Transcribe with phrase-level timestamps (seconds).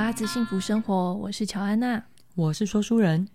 [0.00, 2.02] 拉子幸福生活，我是乔安娜，
[2.34, 3.28] 我是说书人，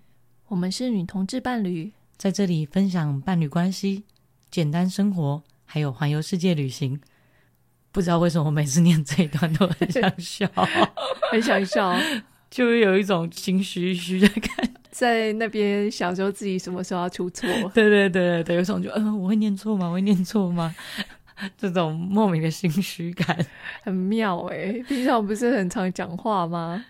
[0.48, 4.04] 我们是女同志伴侣，在这里分享伴侣关系、
[4.50, 7.00] 简单生活，还有环游世界旅行。
[7.92, 10.50] 不知道为什么我每次念这一段都很想笑，
[11.32, 11.96] 很想笑，
[12.50, 17.48] 就是有一种心虚虚的感觉，在那边想说自己什么时候要出错。
[17.76, 19.86] 对对对对对，有种就嗯、呃，我会念错吗？
[19.88, 20.76] 我会念错吗？
[21.58, 23.46] 这种莫名的心虚感
[23.84, 26.86] 很妙哎、欸，平常不是很常讲话吗？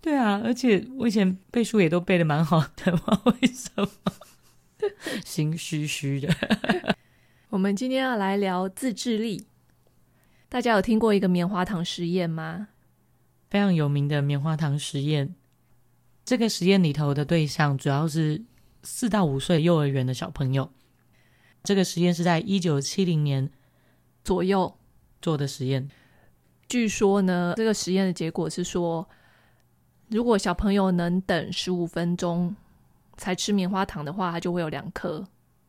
[0.00, 3.88] 对啊，而且我以前背书也都背的蛮好的嘛，为什么
[5.24, 6.34] 心虚虚的？
[7.50, 9.46] 我们今天要来聊自制力。
[10.48, 12.68] 大家有听过一个棉花糖实验吗？
[13.50, 15.34] 非常有名的棉花糖实验。
[16.24, 18.42] 这个实验里头的对象主要是
[18.82, 20.72] 四到五岁幼儿园的小朋友。
[21.62, 23.50] 这个实验是在一九七零年。
[24.22, 24.76] 左右
[25.22, 25.90] 做的实验，
[26.68, 29.08] 据说呢，这个实验的结果是说，
[30.08, 32.54] 如果小朋友能等十五分钟
[33.16, 35.26] 才吃棉花糖的话，他就会有两颗。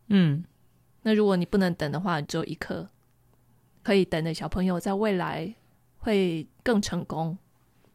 [0.08, 0.44] 嗯，
[1.02, 2.88] 那如果你不能等的话，只有一颗。
[3.84, 5.56] 可以等的小朋友在未来
[5.98, 7.38] 会更成功。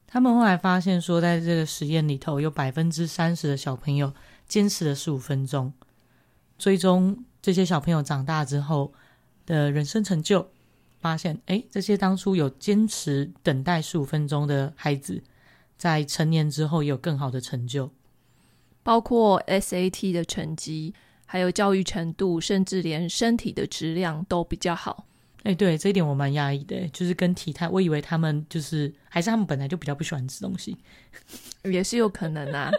[0.07, 4.13] 他们后来发现说，在这个实验里头，有百分之三十的小朋友
[4.49, 5.73] 坚持了十五分钟。
[6.59, 8.93] 最终，这些小朋友长大之后。
[9.47, 10.47] 的人生成就，
[10.99, 15.23] 发现哎，这些当初有坚持等待十五分钟的孩子，
[15.79, 17.91] 在成年之后也有更好的成就，
[18.83, 20.93] 包括 SAT 的成绩，
[21.25, 25.07] 还有教育程度，甚至连身体的质量都比较好。
[25.45, 30.77] 哎，对，这一点我蛮讶异的，就是跟体态，我以为他们就是还是他们本来就比较不喜欢吃东西，
[31.63, 32.71] 也是有可能啊。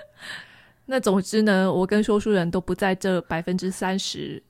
[0.86, 4.44] 那总之呢，我跟说书人都不在这百分之三十。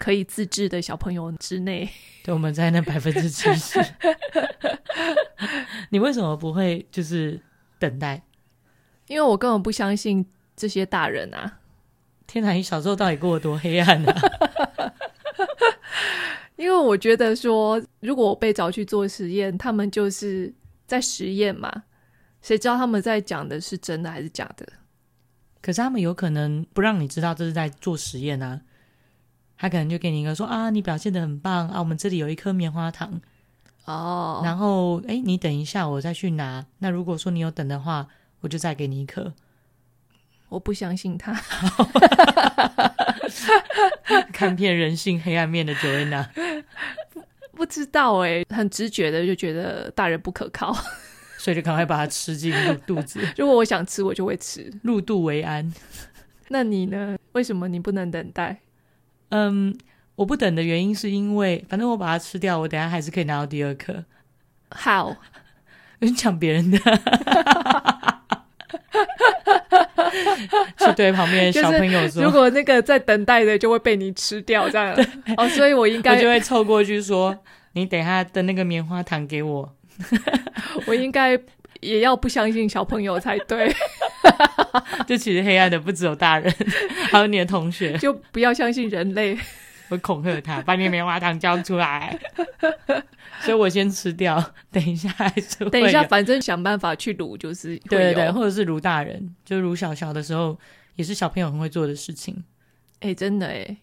[0.00, 1.86] 可以自制的小朋友之内，
[2.24, 3.78] 对，我们在那百分之七十。
[5.92, 7.38] 你为什么不会就是
[7.78, 8.22] 等待？
[9.08, 10.24] 因为我根本不相信
[10.56, 11.58] 这些大人啊！
[12.26, 14.20] 天哪，你小时候到底过得多黑暗啊？
[16.56, 20.50] 因为我觉得说，如果我被找去做实验，他们就是
[20.86, 21.70] 在实验嘛，
[22.40, 24.66] 谁知道他们在讲的是真的还是假的？
[25.60, 28.62] 可是他们有可能不让你知道这是在做实验啊。
[29.60, 33.20] 他可能就给你一个说啊，你表现的很棒啊，我们这里有一颗棉花糖
[33.84, 34.46] 哦，oh.
[34.46, 36.64] 然后哎，你等一下，我再去拿。
[36.78, 38.08] 那如果说你有等的话，
[38.40, 39.34] 我就再给你一颗。
[40.48, 41.32] 我不相信他
[44.32, 46.26] 看遍人性黑暗面的 Joanna，
[47.12, 47.22] 不
[47.52, 50.74] 不知道哎，很直觉的就觉得大人不可靠，
[51.36, 52.50] 所以就赶快把它吃进
[52.86, 53.20] 肚子。
[53.36, 55.70] 如果我想吃，我就会吃，入肚为安。
[56.48, 57.18] 那你呢？
[57.32, 58.58] 为什么你不能等待？
[59.30, 59.76] 嗯，
[60.14, 64.04] 我不等的原因是因为，反正我把它吃掉，我等下还是可以拿到第二颗。
[64.70, 65.16] 好，
[66.00, 66.78] 你抢别人的，
[70.78, 74.94] 去对旁边的小朋友说，如果那个在等待的就会被你吃掉，这样。
[75.36, 77.36] 哦，所以我应该我就会凑过去说，
[77.72, 79.74] 你等下的那个棉花糖给我。
[80.86, 81.38] 我应该
[81.80, 83.74] 也要不相信小朋友才对。
[85.06, 86.52] 就其实黑暗的不只有大人，
[87.10, 87.96] 还有你的同学。
[87.98, 89.38] 就不要相信人类，
[89.88, 92.18] 我恐吓他，把你的棉花糖交出来。
[93.40, 100.58] 所以我先吃掉，等一下还是等一下，反正想办法去撸，就是对对对，或者是撸大人，就撸小小的时候，
[100.96, 102.44] 也是小朋友很会做的事情。
[103.00, 103.76] 哎、欸，真的哎。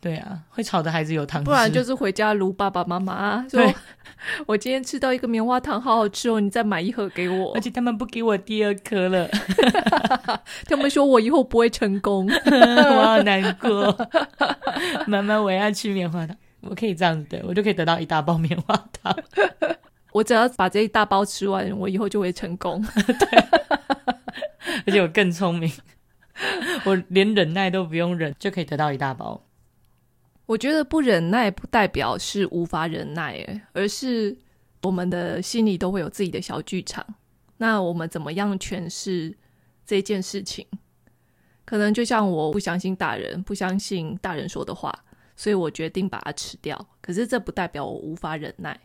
[0.00, 3.74] 对啊，会吵的孩子有糖吃，不然就是回家撸爸爸妈妈说：“对
[4.46, 9.28] 我今天吃到一个棉花糖，好好吃哦，你再买一盒给我。”而且他们不给我第二颗了，
[10.64, 13.94] 他们说我以后不会成功， 我好难过。
[15.06, 19.14] 妈妈，我要吃棉花糖，我可以这样子的，我就可以得到一大包棉花糖。
[20.12, 22.82] 我只要把这一大包吃完，我以后就会成功。
[23.06, 23.38] 对，
[24.86, 25.70] 而且我更聪明，
[26.84, 29.42] 我连忍耐都不用忍，就可以得到一大包。
[30.50, 34.36] 我觉得不忍耐不代表是无法忍耐，诶，而是
[34.82, 37.06] 我们的心里都会有自己的小剧场。
[37.58, 39.32] 那我们怎么样诠释
[39.86, 40.66] 这件事情？
[41.64, 44.92] 可能就像我不相信大人，不相信大人说的话，
[45.36, 46.84] 所以我决定把它吃掉。
[47.00, 48.76] 可是这不代表我无法忍耐。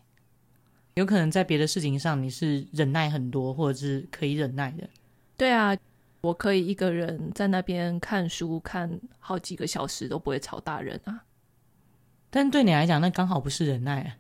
[0.94, 4.88] 有可能在别的事情上你是忍耐很多，或者是可以忍耐的。
[5.36, 5.76] 对啊，
[6.22, 11.24] 我可以一个人在那边看书看好几个小时都不会吵大人啊。
[12.36, 14.18] 但对你来讲，那刚好不是忍耐啊！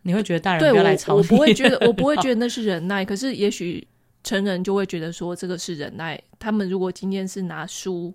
[0.00, 1.18] 你会觉得大人不要来吵你。
[1.18, 3.04] 我，我不会觉得， 我不会觉得那是忍耐。
[3.04, 3.86] 可是，也许
[4.24, 6.18] 成人就会觉得说这个是忍耐。
[6.38, 8.14] 他们如果今天是拿书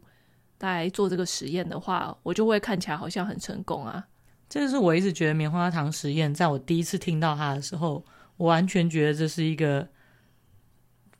[0.61, 4.03] 来做这个实验的话，我就会看起来好像很成功啊。
[4.49, 8.03] 这就是我一直觉得棉花糖实验，在我第一次听到它的时候，
[8.37, 9.87] 我完全觉得这是一个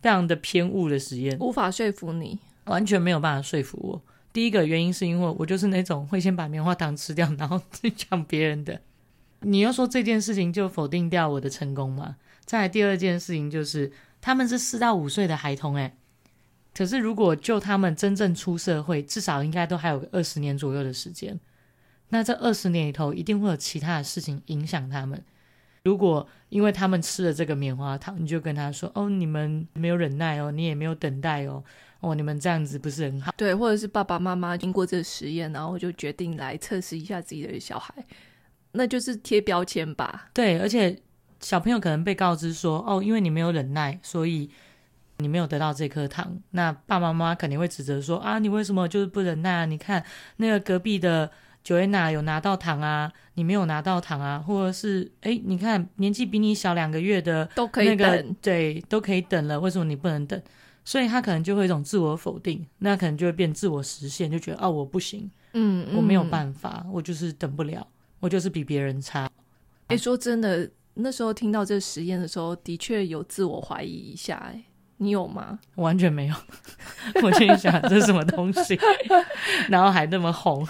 [0.01, 4.01] 非常的偏误的实验，无法说服你，完全没有办法说服我。
[4.33, 8.81] 第一个原因是因为我就是那种会先把棉花糖吃掉，然后去抢别人的。
[9.41, 12.17] 你要说这件事情就否定掉我的成功吗？
[12.43, 15.93] 再来第二件事情就是他们是四到五岁的孩童，诶，
[16.75, 21.39] 可是如果就他们真正出社会，至少应该都还有个二十年左右的时间。
[22.09, 25.21] 那这二十年里头，一定会有其他的事情影响他们。
[25.83, 31.63] 如果因为他们吃了这个棉花糖，你就跟他说：“哦，你们没有忍耐哦，你也没有等待哦。”
[32.03, 33.33] 哦，你们这样子不是很好？
[33.37, 37.93] 对，或者是爸爸妈妈经过这个实验，然后就决定来测试一下自己的小孩，
[38.73, 40.29] 那就是贴标签吧？
[40.33, 40.95] 对，而且
[41.39, 44.49] 小朋友可能被告知说，哦，因为你没有忍耐，所以
[45.19, 46.37] 你没有得到这颗糖。
[46.51, 49.65] 那爸爸妈妈肯定会指责说，啊，你为什么就是不忍耐啊？
[49.65, 50.03] 你看
[50.37, 51.31] 那个隔壁的
[51.65, 54.39] Joanna 有拿到糖啊，你没有拿到糖啊？
[54.39, 60.41] 或者是，哎，你看年纪比你小两个月的都可以等，对，都可以等了，为什么你不能等？
[60.85, 67.87] 所以他可能就会有一种自我否定，那可能就会变自我实现，就觉得哦，我不行，嗯，我没有办法，我就是等不了，
[68.19, 69.29] 我就是比别人差。
[69.87, 74.35] 哎，说真的，那时候听到这个实验的时候，的确有自我怀疑一下。
[74.35, 74.63] 哎，
[74.97, 75.59] 你有吗？
[75.75, 76.35] 完全没有。
[77.23, 78.77] 我心里想这是什么东西，
[79.69, 80.67] 然后还那么红。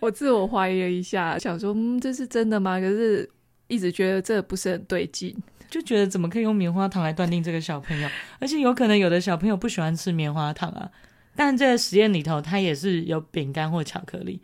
[0.00, 2.80] 我自我怀疑了一下，想说，嗯，这是真的吗？
[2.80, 3.28] 可是
[3.66, 5.36] 一直觉得这不是很对劲。
[5.70, 8.08] 就觉得怎么可以用棉花糖来断定这个小朋友，
[8.40, 10.90] 而且有可能有的小朋友不喜欢吃棉花糖啊。
[11.36, 14.40] 但这个实验里头，他也是有饼干或巧克力。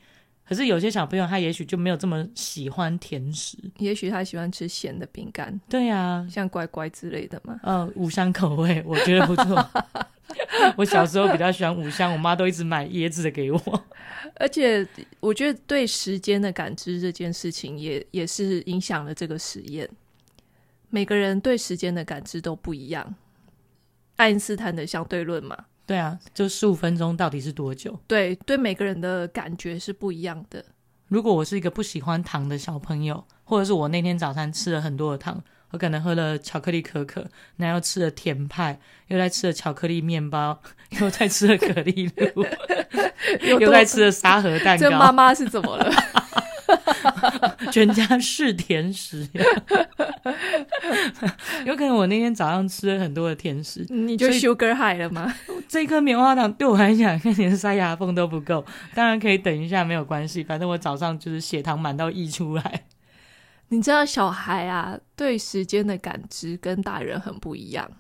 [0.47, 5.59] 可是有些小朋友他也许就没有这么喜欢甜食，也许他喜欢吃咸的饼干。
[5.71, 7.59] 对呀、啊，像乖乖之类的嘛。
[7.62, 9.71] 嗯、呃，五香口味我觉得不错。
[10.76, 13.85] 我小时候比较喜欢五香，我妈都一直买椰子的给我。
[14.37, 14.87] 而且
[15.21, 19.88] 我觉得对时间的感知这件事情也也是影响了这个实验。
[20.94, 23.17] 每个人对时间的感知都不一样，
[24.14, 25.58] 爱因斯坦的相对论嘛。
[25.85, 27.99] 对啊，就十五分钟到底是多久？
[28.06, 30.64] 对，对每个人的感觉是不一样的。
[31.08, 37.26] 如果我是一个不喜欢糖的小朋友，或者是我那天早餐吃了很多的糖，我可能喝了巧克力可可，
[37.56, 40.62] 然后吃了甜派，又在吃了巧克力面包，
[41.00, 42.47] 又在吃了可丽露，
[43.58, 44.88] 又在吃了沙盒蛋糕。
[44.88, 45.93] 这妈妈是怎么了？
[47.70, 49.28] 全家是甜食，
[51.64, 55.32] 有可能我那天早上吃了很多的甜食，你就 sugar high 了吗？
[55.69, 58.64] 这颗棉花糖对我来讲，连塞牙缝都不够。
[58.94, 62.84] 当然可以等一下，没有关系，反正我早上就是血糖满到溢出来。
[63.69, 67.90] 你知道小孩啊，对时间的感知跟大人很不一样。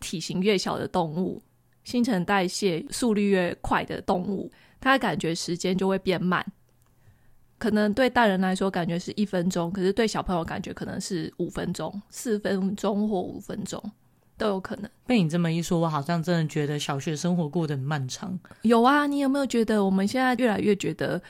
[0.00, 1.42] 体型越小的动物，
[1.84, 4.50] 新陈代谢速率越快的动物，
[4.80, 6.44] 它感觉时间就会变慢。
[7.58, 13.82] 可能对大人来说感觉是一分钟，可是对小朋友感觉可能是五分钟、四分钟或五分钟
[14.36, 14.88] 都有可能。
[15.06, 18.38] 被你这么一说，我好像真的觉得小学生活过得很漫长。
[18.62, 21.20] 有啊，你有没有觉得我们现在越来越觉得，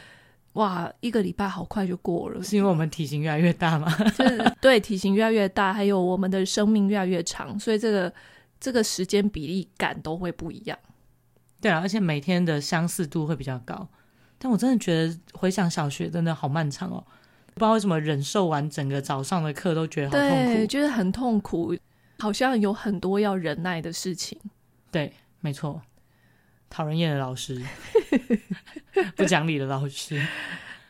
[0.53, 2.43] 哇，一个礼拜好快就过了？
[2.43, 3.91] 是因为我们体型越来越大吗？
[4.17, 8.13] 就是对， 体型越来越大，还有我们的生命越来越长，所以这个
[8.61, 10.79] 这个时间比例感都会不一样。
[11.61, 13.89] 对啊，而且每天的相似度会比较高。
[14.38, 17.05] 但我真的觉得回想小学真的好漫长哦，
[17.55, 21.77] 不知道为什么忍受完整个早上的课都觉得好痛苦，对，就是很痛苦，
[22.20, 24.39] 好像有很多要忍耐的事情。
[24.91, 25.82] 对，没错，
[26.70, 27.60] 讨人厌的老师，
[29.17, 30.24] 不讲理的老师。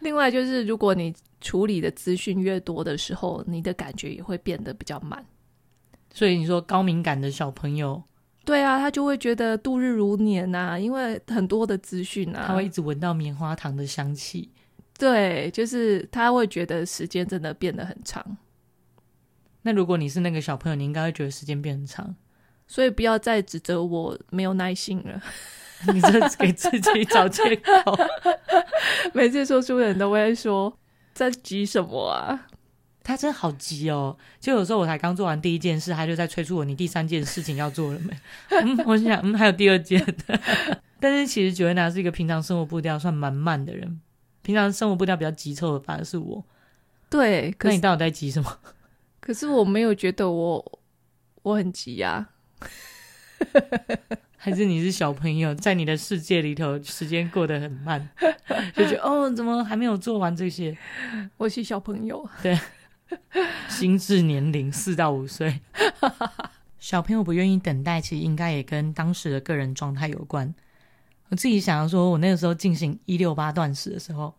[0.00, 5.24] 另外就是，如果你处理的资讯越多的时候，你的感觉也会变得比较慢。
[6.12, 8.02] 所以你说高敏感的小朋友。
[8.48, 14.50] 对啊，他就会觉得度日如年呐、啊，因为很多的资讯啊，他会一直闻到棉花糖的香气。
[14.98, 18.38] 对，就是他会觉得时间真的变得很长。
[19.60, 22.16] 那如果你是那个小朋友，你应该会觉得时间变很长。
[22.66, 25.22] 所以不要再指责我没有耐心了，
[25.92, 27.98] 你这是给自己找借口。
[29.12, 30.74] 每次说书人都会说，
[31.12, 32.46] 在急什么啊？
[33.08, 34.14] 他真的好急哦！
[34.38, 38.14] 就有时候我才刚做完第一件事，他就在催促我：“你第三件事情要做了没？”
[38.52, 39.98] 嗯，我想，嗯，还有第二件。
[41.00, 43.98] 但是其实 Joanna 是一个平常生活步调算蛮慢的人，
[44.42, 46.44] 平常生活步调比较急凑的反而是我。
[47.08, 48.58] 对，可是，那你到底在急什么？
[49.20, 50.80] 可是我没有觉得我
[51.40, 52.68] 我很急呀、啊。
[54.36, 58.06] 还是你是小朋友，在你的世界里头，时间过得很慢，
[58.76, 60.76] 就觉得哦，怎么还没有做完这些？
[61.38, 62.58] 我是小朋友，对。
[63.68, 65.60] 心智年龄四到五岁，
[66.78, 70.54] 小朋友不愿意等待，其实应该也跟当时的个人状态有关。
[71.28, 74.34] 我自己想要说，我那个时候进行一六八断食的时候，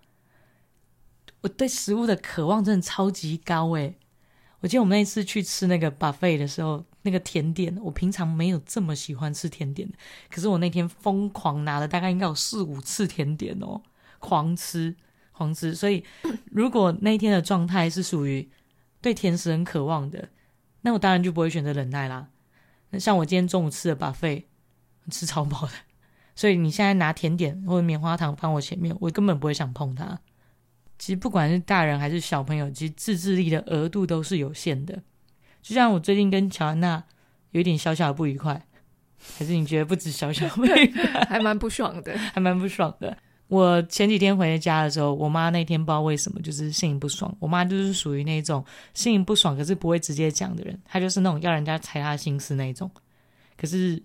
[1.42, 3.96] 我对食物的渴望真的超级高诶。
[4.62, 9.90] 我记得我们那次去吃那个 buffet 的时候，那个甜点，我平常没有这么喜欢吃甜点，
[10.30, 13.82] 可是我那天疯狂拿了大概应该有四五次甜点哦，
[14.20, 14.94] 狂吃
[15.32, 15.74] 狂吃。
[15.74, 16.04] 所以
[16.52, 18.50] 如果那天的状态是属于
[19.02, 20.30] 对甜食很渴望的，
[20.82, 22.28] 那我当然就不会选择忍耐啦。
[22.90, 24.44] 那像我今天中午吃的 buffet，
[25.10, 25.72] 吃超饱的，
[26.36, 30.20] 所以你现在拿甜点或者棉花糖放我前面，我根本不会想碰它。
[30.98, 35.02] 其实不管是大人还是小朋友，其实自制力的额度都是有限的。
[35.62, 37.04] 就像我最近跟乔安娜
[37.52, 38.66] 有一点小小的不愉快，
[39.38, 43.18] 还是你觉得不止小小不愉快， 还蛮不爽的，还蛮不爽的。
[43.50, 47.36] 我前几天回家的时候，我妈那天不知道为什么就是心情不爽。
[47.40, 48.64] 我妈就是属于那种
[48.94, 52.90] 心情不爽，可是不会直接讲的人，她就是那种要人家猜她心思那种。
[53.58, 54.02] 可是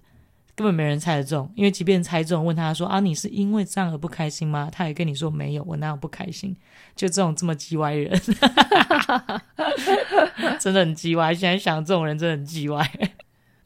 [0.57, 4.71] 根本没人猜得中，因为即便猜中，问她说啊，你是因为这样而不开心吗？
[4.73, 6.57] 她也跟你说没有，我哪有不开心？
[6.97, 8.19] 就这种这么叽歪人，
[10.59, 11.35] 真的很叽歪。
[11.35, 12.91] 现在想这种人真的很叽歪。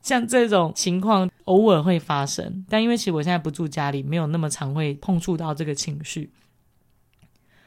[0.00, 6.30] 像这种情况偶尔会发生，但因为其实我现在不住家里，没有那么常会碰触到这个情绪。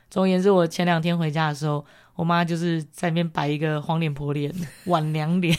[0.09, 1.85] 总而言之，我前两天回家的时候，
[2.15, 4.53] 我妈就是在那边摆一个黄脸婆脸、
[4.88, 5.57] 晚娘脸，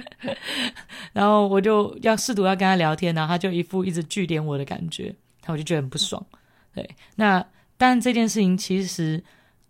[1.12, 5.04] 然后我就要试图要跟她聊天，然后她就一副一直句点我的感觉，
[5.42, 6.24] 然后我就觉得很不爽。
[6.74, 7.44] 对，那
[7.76, 9.22] 但这件事情其实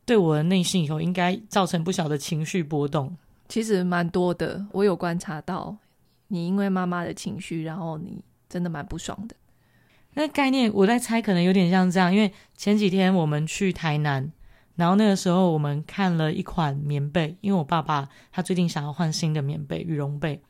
[0.05, 3.17] 对我的内心以后应该造成不小的情绪波动，
[3.49, 5.77] 其实蛮多的，我有观察到。
[6.29, 9.37] 你因为妈妈的情绪，然后你真的蛮不爽的。
[10.15, 12.15] 那概念我在猜，可能有点像这样。
[12.15, 14.31] 因为前几天我们去台南，
[14.77, 20.41] 然后那个时候我们看了一款棉被，因为我爸爸他最近想要换新的棉被，羽绒被。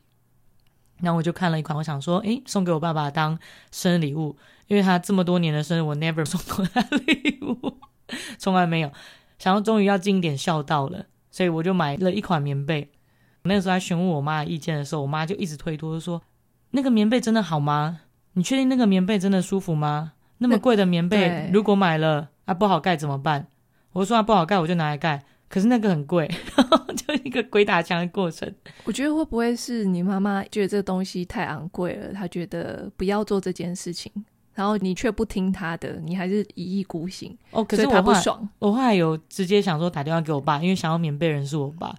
[1.01, 3.37] 然后我就看了一款，我想说，诶，送给我爸爸当
[3.71, 7.79] 生日礼物，因为他这么多年的生日我 never 送过他礼物，
[8.37, 8.91] 从来没有。
[9.37, 12.89] 想要终于要尽一点孝道了，所以我就买了一款棉被。
[13.45, 16.21] 那个时候在询问我妈的意见的时候，我妈就一直推脱说
[16.71, 18.01] ：“那个棉被真的好吗？
[18.33, 20.13] 你确定那个棉被真的舒服吗？
[20.39, 23.47] 那么贵的棉被，如果买了啊不好盖怎么办？”
[23.93, 25.23] 我说：“啊不好盖，我就拿来盖。
[25.47, 26.29] 可是那个很贵，
[27.07, 28.51] 就一个鬼打墙的过程。”
[28.83, 34.11] 我觉得会不会是你妈妈觉得这个东西太昂贵了，她觉得不要做这件事情，
[34.53, 37.63] 然后你却不听她的，你还是一意孤行哦。
[37.63, 38.49] 可是我不爽。
[38.59, 41.95] 我后来有直接想说打电话给我爸，因为想要棉被人是我爸。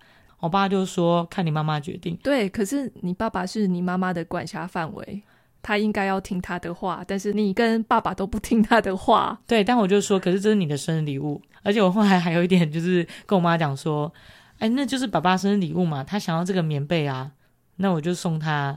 [0.46, 5.22] 我爸就说：“看你妈妈决定。”对，可是你爸爸是你妈妈的管辖范围，
[5.60, 7.04] 他应该要听他的话。
[7.06, 9.38] 但是你跟爸爸都不听他的话。
[9.46, 14.12] 对，但我就说，可是这是你的生日礼物，而且我后来还有一点就是跟我妈讲说
[14.58, 17.32] ：“哎，那就是爸爸生日礼物嘛，他想要这个棉被啊，
[17.76, 18.76] 那我就送他。”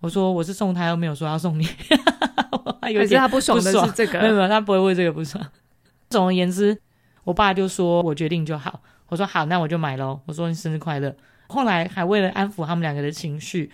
[0.00, 1.66] 我说：“我是送他，又没有说要送你。
[2.80, 5.44] ”可是他不爽的是这个，没有没有，他不会为这个不爽。
[6.08, 6.80] 总而言之，
[7.24, 8.80] 我爸就说我决定就好。
[9.08, 10.20] 我说好，那我就买喽。
[10.26, 11.14] 我说你生日快乐。
[11.48, 13.70] 后来还为了安抚他们两个的情绪，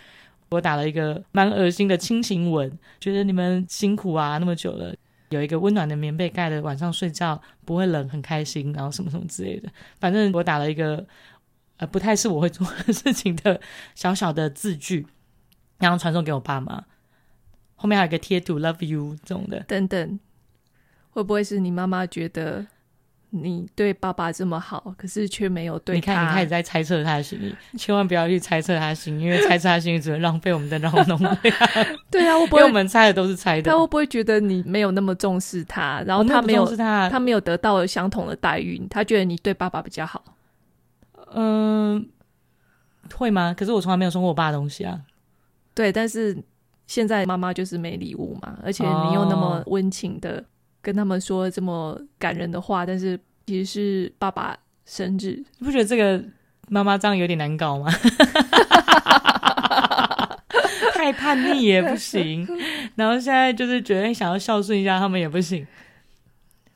[0.48, 4.94] 我打了一个蛮恶心的亲情文，觉得你们辛苦啊，那么久了，
[5.30, 9.68] 有一个温暖的棉被盖了，晚上睡觉不会冷，很开心，然后什么什么之类的。
[9.98, 11.04] 反正我打了一个
[11.78, 13.60] 呃不太是我会做的事情的
[13.96, 15.04] 小小的字句，
[15.78, 16.84] 然后传送给我爸妈。
[17.74, 19.58] 后面还有一个贴图 “love you” 这种的。
[19.64, 20.20] 等等，
[21.10, 22.64] 会不会是你妈妈觉得？
[23.36, 26.12] 你对爸爸这么好，可是却没有对他。
[26.12, 31.38] 你看，你开始在猜测他的心意，千万不要去猜测他的心意，因为猜测他的心意只会浪费我们的脑容量。
[32.10, 33.70] 对啊，我不会，我们猜的都是猜的。
[33.70, 36.00] 他会不会觉得你没有那么重视他？
[36.06, 40.22] 然后他没有，他，他没有得到相同的待遇，他觉得你对爸爸比较好。
[41.34, 42.08] 嗯，
[43.14, 43.52] 会吗？
[43.56, 45.00] 可是我从来没有送过我爸的东西啊。
[45.74, 46.36] 对，但是
[46.86, 50.44] 现在妈妈就是没礼物嘛，而且你又那么温情的。
[50.84, 56.22] 哦跟他们说这么感人的话，但是其实是爸爸生日，你不觉得这个
[56.68, 57.90] 妈妈这样有点难搞吗？
[60.92, 62.46] 太叛逆也不行，
[62.96, 65.66] 然后现在就是觉得想要孝顺一下他们也不行，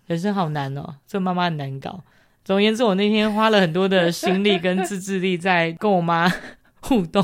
[0.07, 2.03] 人生好难哦，这妈妈很难搞。
[2.45, 6.33] 总而言之，我那天花了很多的心力跟自制力在跟我妈
[6.81, 7.23] 互动，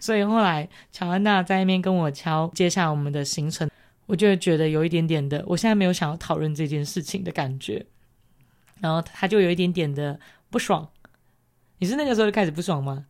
[0.00, 3.68] 所以后来乔安娜在那边跟我敲接下来我们的行程。
[4.08, 7.84] 我就会觉得有一点点的，我现在没有想要讨论这件事情的感觉，
[8.80, 10.88] 然后他就有一点点的不爽。
[11.78, 13.04] 你是那个时候就开始不爽吗？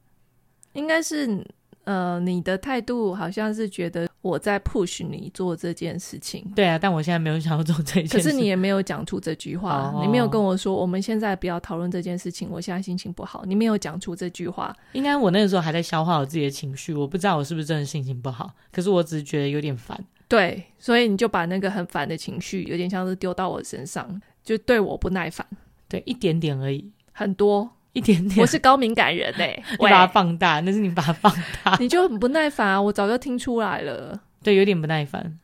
[0.73, 1.47] 应该是，
[1.85, 6.45] 呃，你的态度好像是觉得我在 push 你做这件事情。
[6.57, 8.21] 对啊，但我现在没有想要做这件事情。
[8.21, 13.45] 可是你也没有讲出这句话，哦、你没有跟我说我们现在不要讨论这件事情，我现在心情不好。
[13.47, 14.77] 你没有讲出这句话。
[14.93, 20.05] 应该我那个时候还在消化我自己的情绪，我不知道我是不是真的心情不好，可是我只是觉得有点烦。
[20.29, 25.47] 对，所以你就把那个很烦的情绪，有点像是丢到我身上，就对我不耐烦。
[25.89, 28.39] 对，一点点而已，很多，一点点。
[28.39, 32.83] 我是高敏感人哎、 欸，你把它放大，那是你把它放大，你就很不耐烦啊！
[32.83, 35.39] 我早就听出来了，对，有点不耐烦。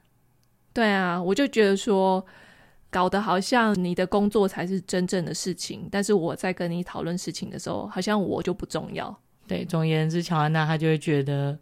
[0.74, 2.22] 对啊，我就觉得说，
[2.90, 9.18] 搞得好像你的工作才是真正的事情，但是我在跟你讨论事情的时候，好像我就不重要。
[9.46, 11.58] 对，总而言之，乔安娜她就会觉得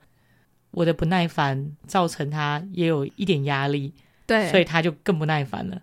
[0.73, 3.95] 我的不耐烦造成他也有一点压力，
[4.27, 5.81] 对，所以他就更不耐烦了。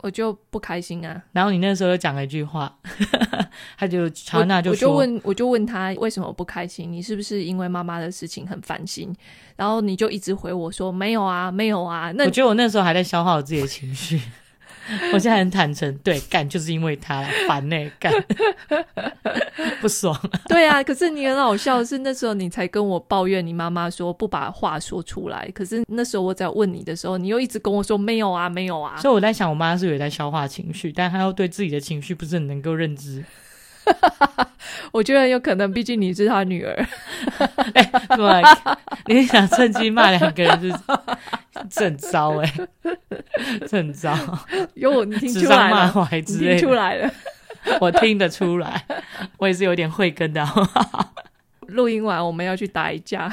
[0.00, 1.20] 我就不开心啊。
[1.32, 2.78] 然后你那时候又讲了一句话，
[3.76, 6.92] 他就乔安娜就说，我，我就问，我就问他为什么不开心？
[6.92, 9.12] 你是不是因为妈妈的事情很烦心？
[9.56, 12.12] 然后你就一直回我说没有啊，没有啊。
[12.12, 14.20] 那我觉得我那时候还在消化我自己的情绪。
[15.12, 18.12] 我现在很坦诚，对，干就是因为他烦呢，干
[19.80, 20.18] 不爽。
[20.48, 28.96] 对啊，可是你很好笑的是，那时候你才跟我抱怨你妈妈说不把话说出来，可是那时候我在问你的时候，你又一直跟我说没有啊，没有啊。
[28.98, 33.24] 所以我在想，我妈是有在消化情绪，但她又对自己的情绪不是很能够认知。
[34.92, 36.86] 我觉得有可能，毕竟你是他女儿。
[37.74, 38.42] 哎、欸，对，
[39.06, 40.68] 你想趁机骂两个人是，
[41.70, 44.16] 是很糟哎、欸， 很糟。
[44.74, 46.08] 哟，你听出来了？
[46.12, 47.10] 你听出来了？
[47.80, 48.84] 我听得出来，
[49.36, 50.46] 我也是有点慧根的。
[51.66, 53.30] 录音完我们要去打一架。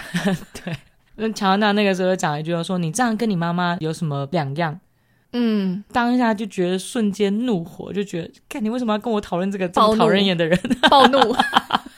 [0.64, 0.76] 对，
[1.16, 4.78] 那乔安娜那个时候讲一句，说你这样跟你妈妈有什么两样？
[5.38, 10.58] 嗯，当下就觉得瞬间怒火，就觉得，看你为什么要跟我讨论这个这么讨人厌的人？
[10.90, 11.20] 暴怒，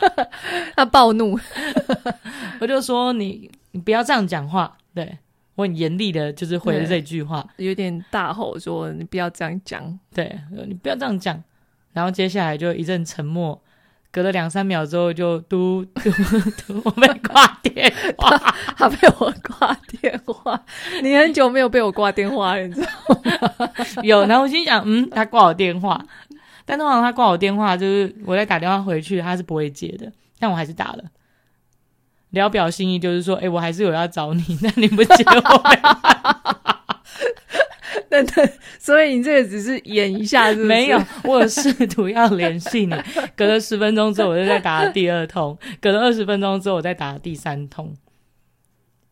[0.75, 1.39] 他暴怒，
[2.60, 4.75] 我就说你，你不要这样讲话。
[4.96, 5.20] 对，
[5.53, 10.00] 我很严厉的，就是回了这句话，有点大吼说你不要这样讲。
[10.15, 11.44] 对，你不要这样讲。
[11.94, 13.62] 然后接下来就一阵沉默。
[14.12, 16.10] 隔了两三秒之后，就嘟嘟
[16.66, 18.30] 嘟，我被挂电话，
[18.78, 20.60] 他被我挂电话。
[21.04, 22.88] 你很久没有被我挂电话了，你知道
[23.60, 23.70] 吗？
[24.04, 26.04] 有，然后我心想，嗯，他挂我电话，
[26.66, 31.04] 但通常他挂我电话，就是我在打电话回去，他是不会接的，但我还是打了，
[32.32, 35.63] 聊表心意，就是说，哎，我还是有要找你，但你不接我。
[38.25, 38.49] 等等，
[38.80, 40.67] 所以你这个只是演一下是不是？
[40.67, 42.95] 没有，我有试图要联系你。
[43.36, 47.95] 隔了十分钟之后，我就再打了第二通；隔了二十分钟之后，我再打了第三通。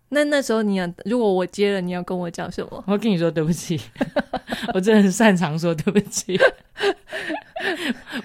[0.09, 2.83] 那那时候你要，如果我接了，你要跟我讲什么？
[2.87, 3.79] 我跟你说对不起，
[4.73, 6.39] 我真的很擅长说对不起。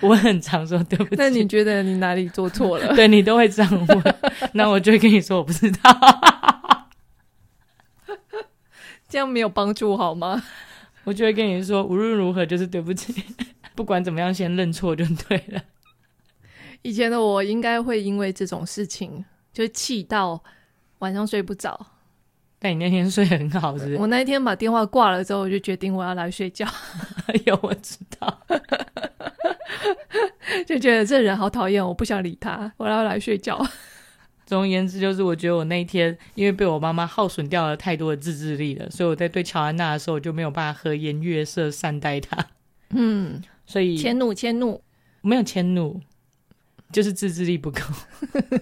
[0.01, 1.15] 我很常说对不起。
[1.17, 2.95] 那你觉得你哪里做错了？
[2.95, 4.15] 对，你都会这样问，
[4.53, 5.79] 那我就会跟你说我不知道。
[9.09, 10.41] 这样没有帮助好吗？
[11.05, 13.23] 我就会跟你说，无论如何就是对不起，
[13.75, 15.63] 不管怎么样，先认错就对了。
[16.83, 20.43] 以前的我应该会因为这种事情就气到
[21.01, 21.87] 晚上睡不着。
[22.59, 23.97] 但你那天睡很好是不是？
[23.97, 26.67] 我那一天把电话挂了之后，我就决定我要来睡觉。
[27.47, 28.43] 有我知道，
[30.67, 33.67] 就觉得这人好讨厌，我不想理他，我要来睡觉。
[34.51, 42.37] 总而言之，就是我觉得我那一天因为被我妈妈耗损掉了太多的自制力了，所以我在对乔安娜的时候我就没有办法和颜悦色善待她。
[42.89, 44.83] 嗯， 所以迁怒迁怒
[45.21, 46.01] 没有迁怒，
[46.91, 47.79] 就是自制力不够，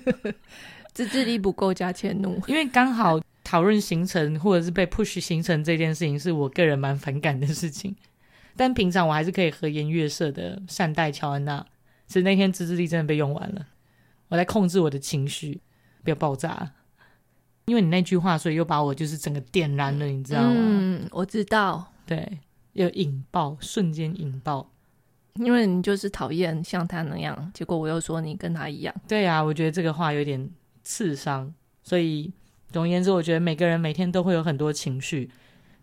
[0.92, 2.38] 自制力不够加迁怒。
[2.46, 7.96] 因为刚好讨论行程或者是被 push 行程这件事情是我个人蛮反感的事情，
[8.54, 11.64] 但平常我还是可以和颜悦色的善待乔安娜。
[12.06, 13.66] 只是那天自制力真的被用完了，
[14.28, 15.58] 我在控制我的情绪。
[16.02, 16.70] 不要爆炸，
[17.66, 20.54] 因为你那句话，所以又把我就是整个点燃了，你知道吗？
[20.54, 22.38] 嗯，我知道，对，
[22.72, 24.70] 要引爆，瞬间引爆，
[25.34, 28.94] 因为你就是讨厌像他那样，结果我又说你跟他一样。
[29.06, 30.50] 对啊，我觉得这个话有点
[30.82, 32.32] 刺伤，所以
[32.70, 35.30] 总而言之，我觉得每个人每天都会有很多情绪。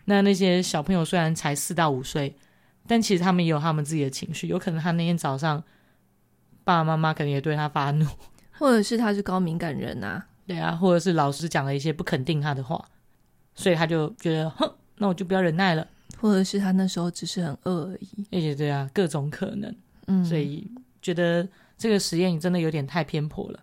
[0.05, 2.35] 那那些小朋友虽然才四到五岁，
[2.87, 5.63] 但其实他们也有他们自己的情绪，有可能他那天早上
[6.63, 8.05] 爸爸妈妈可能也对他发怒。
[8.57, 12.83] 或者是他是高敏感人啊，对啊，或者是老师讲了一些不肯定他的话，
[13.55, 15.87] 所以他就觉得，哼，那我就不要忍耐了。
[16.17, 19.75] 或者是他那时候只是很饿而已，而且对啊，各种可能，
[20.07, 20.65] 嗯，所以
[21.01, 23.59] 觉得这个实验真的有点太偏颇了，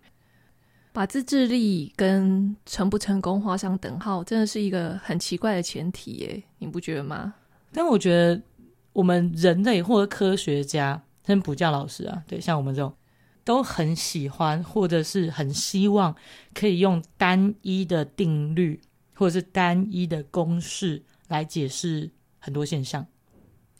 [0.92, 7.32] 把自制力跟成不成功画上等号，真的是一个很奇怪的前提耶，你不觉得吗？
[7.72, 8.40] 但我觉得
[8.92, 12.92] 我们人类或者科学家，跟补教老师啊，对，像我们这种。
[13.44, 16.14] 都很喜欢，或者是很希望
[16.54, 18.80] 可以用单一的定律，
[19.14, 23.06] 或者是单一的公式来解释很多现象，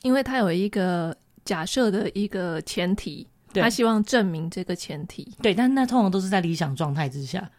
[0.03, 5.33] 因为他有一个假设的一个前提，他希望证明这个前提。
[5.43, 7.51] 对，但那通常都是在理想状态之下。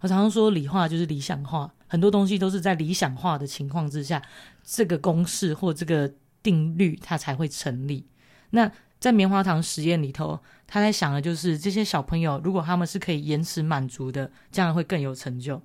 [0.00, 4.22] 我常常说理化就是理想化，很多东西都是在理想化的情况之下，
[4.62, 8.06] 这个公式或这个定律它才会成立。
[8.50, 15.60] 那在棉花糖实验里头，他在想的就是这些小朋友如果他们是可以延迟满足的，这样会更有成就。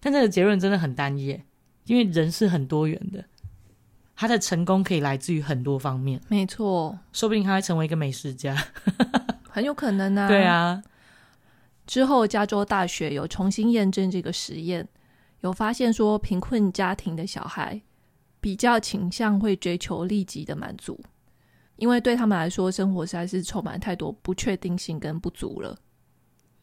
[0.00, 1.40] 但这个结论真的很单一，
[1.84, 3.22] 因为人是很多元的，
[4.16, 6.20] 他的成功可以来自于很多方面。
[6.28, 8.56] 没错，说不定他会成为一个美食家，
[9.48, 10.26] 很有可能啊。
[10.28, 10.82] 对啊。
[11.86, 14.88] 之后，加州大学有重新验证这个实验，
[15.40, 17.82] 有发现说，贫困家庭的小孩
[18.40, 21.00] 比较倾向会追求立即的满足，
[21.80, 25.76] 因为对他们来说，生活实在是充满太多不确定性跟不足了，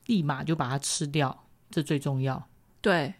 [0.05, 2.47] 立马就把它吃掉，这最重要。
[2.79, 3.15] 对，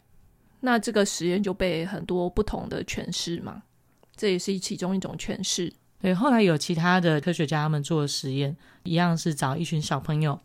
[0.61, 3.63] 那这个实验就被很多不同的诠释嘛，
[4.15, 5.73] 这也是其中一种诠释。
[5.99, 10.39] 对，后来有其他的科学家他们做的实验，一样是找一群小朋友。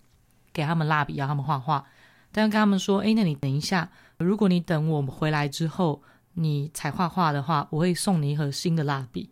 [0.55, 1.87] 给他们蜡笔，要他们画画，
[2.31, 6.03] 但跟他们说：“哎，那你等一下，如果你等我们回来之后，
[6.35, 9.31] 你才画画的话，我会送你一盒新的蜡笔。”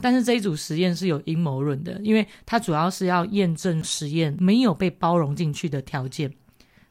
[0.00, 6.28] 但是这一组实验是有阴谋论的，因为它主要是要验证实验没有被包容进去的条件，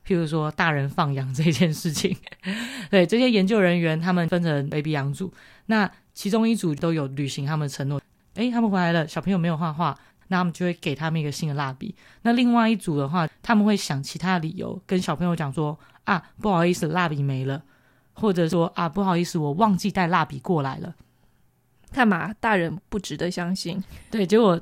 [0.07, 2.15] 譬如说大人放羊这件事情。
[2.89, 5.33] 对，这些研究人员，他们分成 A、B 两组，
[5.65, 8.01] 那其中一组都有履行他们的承诺，
[8.35, 9.97] 哎，他们回来了，小朋友没有画画。
[10.29, 11.93] 那他们就会给他们一个新的蜡笔。
[12.21, 17.61] 那另外一组的话，他们会想其他理由跟小朋友讲说：“啊，不好意思，蜡笔没了。”
[18.15, 20.95] 或者说：“啊，不好意思，我忘记带蜡笔过来了。”
[21.93, 22.34] 干嘛？
[22.39, 23.82] 大人不值得相信。
[24.12, 24.60] 对，结果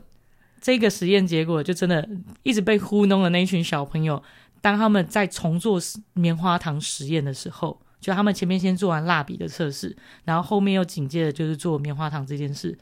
[0.59, 2.07] 这个实验结果就真的
[2.43, 4.21] 一直被糊弄的那一群小朋友，
[4.61, 5.79] 当他们在重做
[6.13, 12.77] 棉花糖实验的时候，就他们前面先做完蜡笔的测试，然后后面又紧接着就是做棉花糖这件事，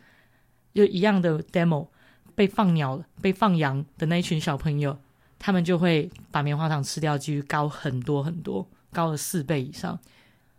[0.73, 1.87] 就一样的 demo。
[2.35, 4.97] 被放鸟、被放羊的那一群小朋友，
[5.37, 9.99] 他们就会把棉花糖吃掉几率高很多很多，高了四倍以上。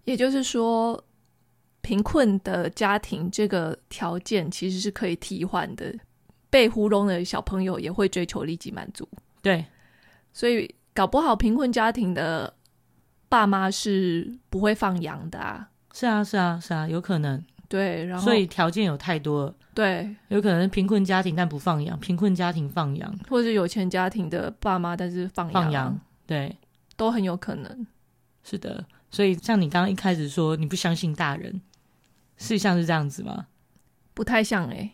[0.04, 1.02] 也就是说，
[1.82, 5.94] 贫困的家庭这个条件其实是可以替换的。
[6.50, 9.08] 被糊弄的小朋友也会追求立即满足。
[9.40, 9.64] 对，
[10.32, 12.52] 所以搞不好贫困家庭的
[13.28, 15.68] 爸妈是不会放羊的啊。
[15.92, 17.40] 是啊，是啊，是啊，有可能。
[17.68, 19.54] 对，然后所以条件有太多了。
[19.72, 26.56] 对，有可能贫困家庭但不放羊，贫困家庭放羊，或者有钱家庭的爸妈但是放羊，放羊，对，
[26.96, 27.86] 都很有可能。
[28.42, 31.60] 是的，所以像你刚刚一开始说你不相信大人，
[32.40, 33.46] 是像是这样子吗？
[34.14, 34.90] 不太像诶、欸，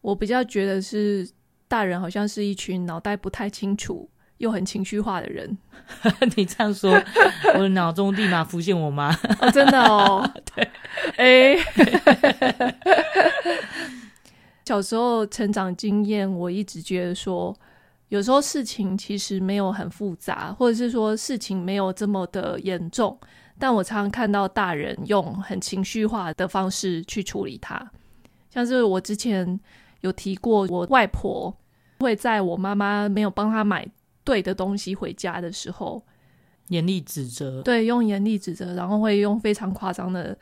[0.00, 1.30] 我比较觉得是
[1.68, 5.56] 大人好像是一群脑袋不太清楚又很情绪化的人。
[6.36, 6.92] 你这样说，
[7.54, 9.14] 我的脑中立马浮现我妈。
[9.40, 10.70] 哦，真的哦， 对，
[11.16, 12.74] 哎、欸。
[14.64, 17.54] 小时候成长经验，我一直觉得说，
[18.08, 23.18] 有时候事情其实没有很复杂，或者是说事情没有这么的严重。
[23.58, 27.90] 但我常常看到大人用很情绪化的方式去处理它，
[28.50, 29.58] 像是我之前
[30.00, 31.54] 有提过，我外婆
[32.00, 33.88] 会在我妈妈没有帮她买
[34.24, 36.02] 对的东西回家的时候，
[36.68, 40.36] 严厉指责，对，用严厉指责，然后会用非常夸张的，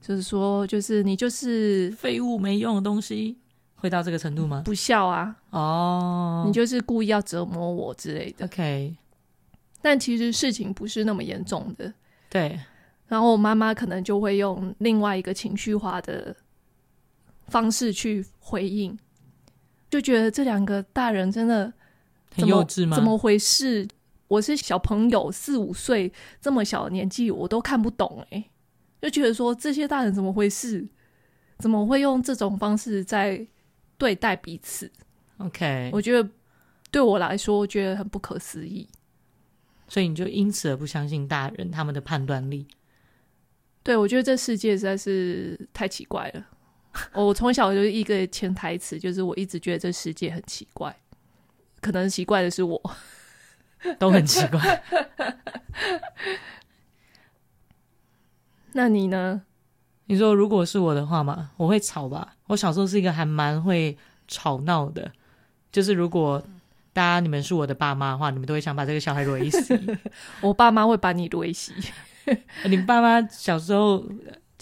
[0.00, 3.36] 就是说，就是你就是废物，没用的东西。
[3.76, 4.62] 会到这个程度吗？
[4.64, 5.36] 不孝啊！
[5.50, 8.46] 哦，你就是故意要折磨我之类的。
[8.46, 8.96] OK，
[9.82, 11.92] 但其实事情不是那么严重的。
[12.34, 12.60] 对，
[13.06, 16.34] 然后我妈妈可能就会用另外一个情绪化的
[17.46, 18.98] 方式去回应，
[19.88, 21.72] 就觉得这两个大人真的
[22.34, 22.96] 很幼稚吗？
[22.96, 23.86] 怎么回事？
[24.26, 28.44] 我是小朋友，四五岁这么小的年纪，我都看不懂哎，
[29.00, 30.86] 就觉得说这些大人怎么回事？
[31.58, 33.46] 怎么会用这种方式在？
[33.96, 34.90] 对待彼此
[35.38, 36.28] ，OK，我觉得
[36.90, 38.86] 对我来说，我觉得很不可思议。
[39.94, 42.66] 所以你就因此而不相信大人他们的判断力？
[43.84, 46.44] 对，我觉得这世界实在是太奇怪了。
[47.14, 50.96] 我从小就是一个潜台词，就是我一直觉得这世界很奇怪。
[51.80, 52.96] 可能奇怪的是我，
[53.96, 54.82] 都很奇怪。
[58.72, 59.42] 那你呢？
[60.06, 62.34] 你说如果是我的话嘛，我会吵吧。
[62.48, 65.12] 我小时候是一个还蛮会吵闹的，
[65.70, 66.44] 就是如果
[66.94, 69.78] 大家你们是我的爸妈的话，你们都会想把这个小孩雷死。
[70.40, 71.74] 我爸妈会把你雷死。
[72.64, 74.02] 你爸妈小时候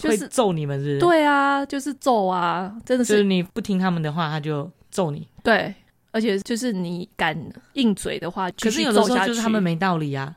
[0.01, 0.99] 会揍你们是不是？
[0.99, 3.13] 对啊，就是揍啊，真的是。
[3.13, 5.25] 就是你不听他们的话，他就揍你。
[5.43, 5.73] 对，
[6.11, 7.37] 而且就是你敢
[7.73, 10.35] 硬嘴的话，可是有的时候就是他们没道理啊。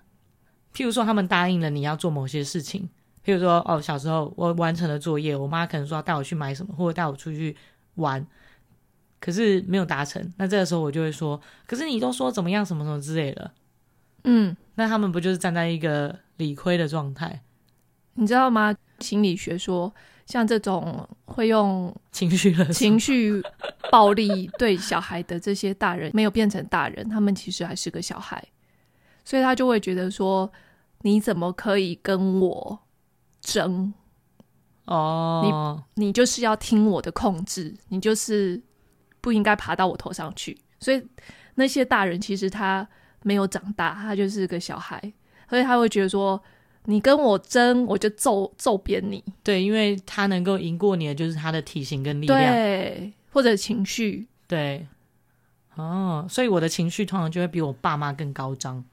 [0.75, 2.89] 譬如说，他们答应了你要做某些事情。
[3.25, 7.57] 譬如说，哦，小时候我完成了作业，我妈可能说要带我去买什么，或者带我出去
[7.95, 8.25] 玩，
[9.27, 10.33] 可是没有达成。
[10.37, 13.51] 那这个时候我就会说，可是你都说怎么样，什么什么之类的。
[14.23, 17.43] 嗯，那他们不就是站在一个理亏的状态？
[18.15, 18.73] 你知道吗？
[19.01, 19.93] 心理学说，
[20.27, 23.43] 像这种会用情绪情绪
[23.91, 28.41] 暴力对小孩的这些大人，没有变成大人，他们其实还是个小孩，
[29.25, 30.49] 所以他就会觉得说：
[31.03, 32.79] 你怎么可以跟我
[33.41, 33.93] 争？
[34.85, 38.62] 哦，你你就是要听我的控制，你就是
[39.27, 40.57] 不应该爬到我头上去。
[40.79, 41.05] 所以
[41.57, 42.87] 那些大人其实他
[43.25, 45.12] 没有长大，他就是个小孩，
[45.51, 46.41] 所以他会觉得说。
[46.89, 49.21] 你跟我争，我就揍揍扁你。
[49.43, 54.29] 对，因为他能够赢过你的，就是他的体型跟力量，对，或者情绪。
[54.47, 54.87] 对，
[55.75, 58.85] 哦，所以我的情绪通常就会比我爸妈更高涨。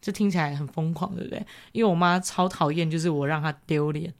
[0.00, 1.46] 这听起来很疯狂，对不对？
[1.70, 4.12] 因为我妈超讨厌，就是我让她丢脸，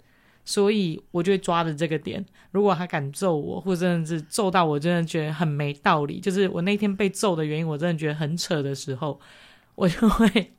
[0.44, 2.24] 所以我就会抓着这个点。
[2.50, 9.20] 如果他敢揍我，或者真的是揍到我真的觉得很没道理，就是我那天被揍的原因，我真的觉得很扯的时候，
[9.74, 10.53] 我就会。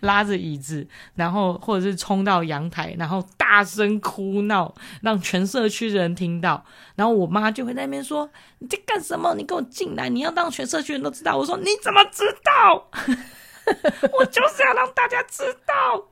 [0.00, 6.64] 拉着椅子，然后或者是冲到阳台，然后大声哭闹，让全社区的人听到。
[6.94, 8.26] 然后我妈就会在那边说
[8.60, 9.34] ：“你在干什么？
[9.34, 10.08] 你给我进来！
[10.08, 12.88] 你要让全社区人都知道。”我说：“你怎么知道？
[14.18, 16.02] 我就是要让大家知道，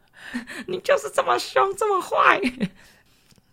[0.66, 2.38] 你就是这么凶，这么坏。”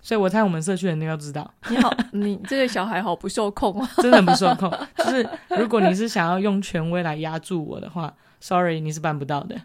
[0.02, 1.54] 所以我猜我们社区人都要知道。
[1.70, 3.90] 你好，你这个小孩好不受控啊！
[4.02, 4.72] 真的很不受控。
[4.98, 9.56] 就是如果你是想要用权威来压住我的话，sorry，你是办不到的。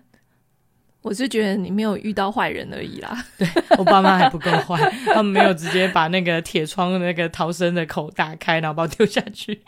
[1.02, 3.24] 我是觉得你没有遇到坏人而已啦。
[3.36, 9.62] 对，我爸妈还不够坏，他们没有直接把那个铁窗的那个逃生的口打开，然后把我丢下去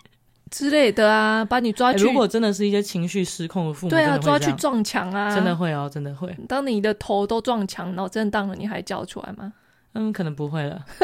[0.51, 2.03] 之类的啊，把你抓去。
[2.03, 6.35] 如果真的是一些情绪失控的父母，对啊，抓去撞墙啊，真的会哦，真的会。
[6.49, 9.53] 当你的头都撞墙，脑震荡了，你还叫出来吗？
[9.97, 10.85] 嗯，可能不会了。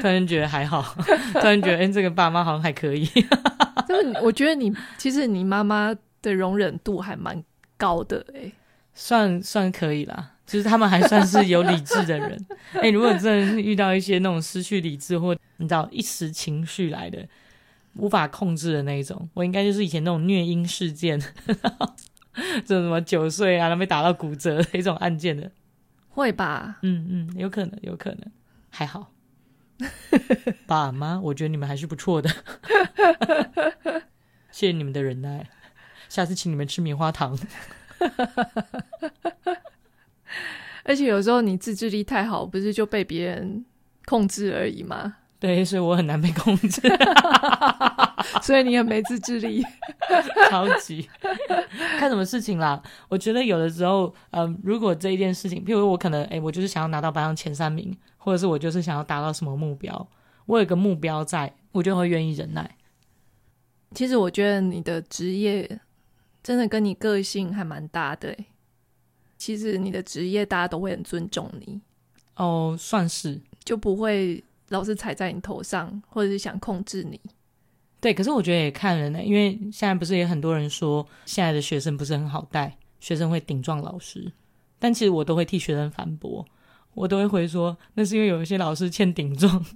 [0.00, 0.82] 突然觉得还好，
[1.34, 3.04] 突然觉得，哎、欸，这个爸妈好像还可以。
[3.88, 5.94] 就是我觉得你其实你妈妈。
[6.24, 7.44] 的容忍度还蛮
[7.76, 8.52] 高的哎、欸，
[8.94, 10.30] 算算可以啦。
[10.46, 12.90] 其实他们还算是有理智的人哎、欸。
[12.90, 17.28] 如果真的是遇到一些那种失去理智或你知道一时情绪来的
[17.96, 21.20] 无法控制的那一种，我应该就是以前那种虐婴事件，
[22.66, 25.50] 这什么九岁啊，他被打到骨折的一种案件的，
[26.08, 26.78] 会吧？
[26.82, 28.20] 嗯嗯，有可能，有可能，
[28.70, 29.12] 还好。
[30.66, 32.30] 爸妈，我觉得你们还是不错的，
[34.50, 35.48] 谢谢你们的忍耐。
[36.08, 37.36] 下次请你们吃棉花糖。
[40.84, 43.64] 而且有时候你自制力太好，不是就被别人
[44.04, 45.16] 控制而已吗？
[45.44, 46.80] 对，所以我很难被控制。
[48.40, 49.62] 所以你很没自制力，
[50.48, 51.06] 超级。
[51.98, 52.82] 看什么事情啦？
[53.10, 60.08] 我觉得有的时候，嗯、呃，如果这一件事情，譬如我可能，哎，我就是想要拿到班上前三名，或者是我就是想要达到什么目标，
[60.46, 62.76] 我有个目标在，我就会愿意忍耐。
[63.94, 65.80] 其实我觉得你的职业。
[66.42, 68.36] 真的跟你个性还蛮搭的。
[69.38, 71.80] 其实你的职业大家都会很尊重你
[72.36, 74.44] 哦，算是就不会
[74.74, 77.18] 老是踩在你头上，或者是想控制你。
[78.00, 84.30] 对，可是我觉得也看人呢，因为现在不是也很多人说现在的学生不是很好带，学生会顶撞老师，
[84.78, 86.44] 但其实我都会替学生反驳，
[86.92, 89.64] 我都会回说那是因为有一些老师欠顶撞。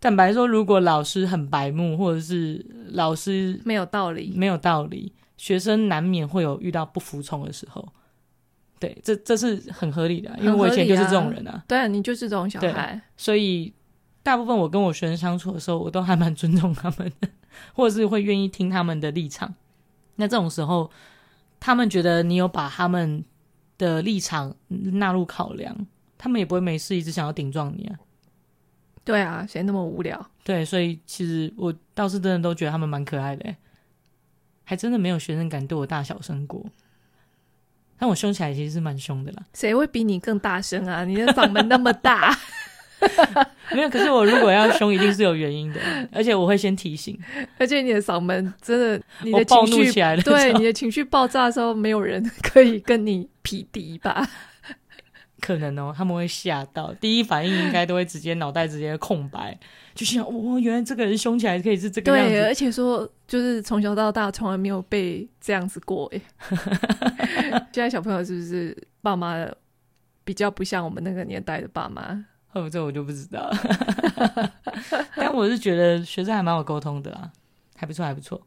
[0.00, 7.84] 坦白说，如果老师很白目，或者是老师没有道理，没有道理，学生难免会有遇到不服从的时候。
[8.80, 11.52] 对，这这是很合理的，因为我以前就是这种人啊。
[11.52, 13.00] 啊对，你就是这种小孩。
[13.16, 13.72] 所以
[14.22, 17.28] 大部分我跟我学生相处的时候，我都还蛮尊重他们的，
[17.74, 19.54] 或者是会愿意听他们的立场。
[20.16, 20.90] 那这种时候，
[21.58, 23.24] 他们觉得你有把他们
[23.78, 25.86] 的立场纳入考量，
[26.16, 27.98] 他们也不会没事一直想要顶撞你啊。
[29.04, 30.30] 对啊，谁那么无聊？
[30.44, 33.56] 对，所以其实我倒是真的都觉得他们蛮可爱的，
[34.64, 36.64] 还真的没有学生敢对我大小声过。
[37.98, 39.42] 但我凶起来其实是蛮凶的啦。
[39.54, 41.04] 谁会比你更大声啊？
[41.06, 42.36] 你的嗓门那么大。
[43.70, 45.80] 没有，可是我如果要凶，一定是有原因的，
[46.12, 47.16] 而且我会先提醒。
[47.56, 54.28] 而且你的嗓门真的，你的情绪暴怒起来了，对，你的情绪爆炸的时候，没有人可以跟你匹敌吧？
[55.48, 59.58] 可能哦，他们会吓到，第一反应应该都会直接脑袋直接空白，
[59.96, 62.32] 就想哦，原来这个人凶起来可以是这个样子。
[62.34, 66.20] 对，而且说就是从小到大从来没有被这样子过哎。
[67.72, 69.48] 现在小朋友是不是爸妈
[70.22, 72.22] 比较不像我们那个年代的爸妈？
[72.52, 73.50] 哦，这我就不知道。
[75.16, 77.32] 但我是觉得学生还蛮有沟通的啊，
[77.74, 78.46] 还不错，还不错。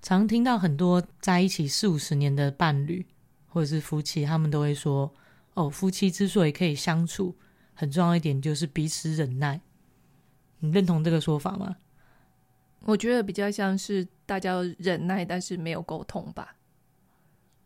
[0.00, 3.04] 常听到很多在一起四五十年的伴侣
[3.46, 5.12] 或者是夫妻，他们都会说。
[5.54, 7.36] 哦，夫妻之所以可以相处，
[7.74, 9.60] 很重要一点就是彼此忍耐。
[10.58, 11.76] 你认同这个说法吗？
[12.80, 16.56] 我觉得比较像是大家忍耐，但是没有沟通吧。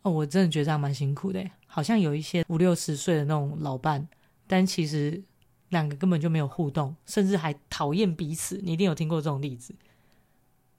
[0.03, 4.07] 哦，我真的觉得这样蛮辛苦的，好像有一些五六十岁的那种老伴，
[4.47, 5.23] 但其实
[5.71, 8.61] 两个根本就没有互动，甚至还讨厌彼此。
[8.63, 9.75] 你一定有听过这种例子，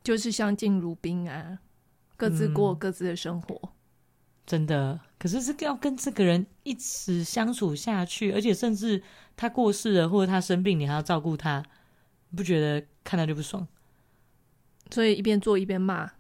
[0.04, 1.60] 就是相敬如宾啊，
[2.16, 3.60] 各自过各自的生活。
[3.64, 3.70] 嗯
[4.50, 9.00] 真的，可是这个要跟这个人一直相处下去，而且甚至
[9.38, 11.64] 他过世了或者他生病，你还要照顾他，
[12.32, 13.68] 你不觉得看到就不爽？
[14.90, 16.14] 所以一边做一边骂，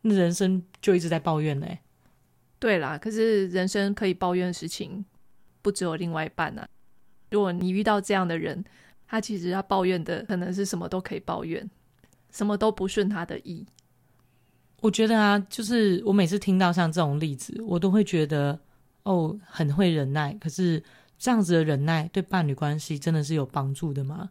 [0.00, 1.66] 那人生就一直在抱怨呢。
[2.58, 5.04] 对啦，可是人生可以抱怨的事情
[5.60, 6.66] 不只有另外一半啊。
[7.30, 8.64] 如果你遇到这样的人，
[9.06, 11.70] 他其实他抱怨的可能是什么都可以抱怨，
[12.30, 13.66] 什么都不顺他的意。
[14.80, 18.58] 我觉得啊，就是我每次听到像这种例子，我都会觉得
[19.02, 20.32] 哦，很会忍耐。
[20.40, 20.82] 可是
[21.18, 24.30] 这样子的忍耐对伴侣关系真的是有帮助的吗？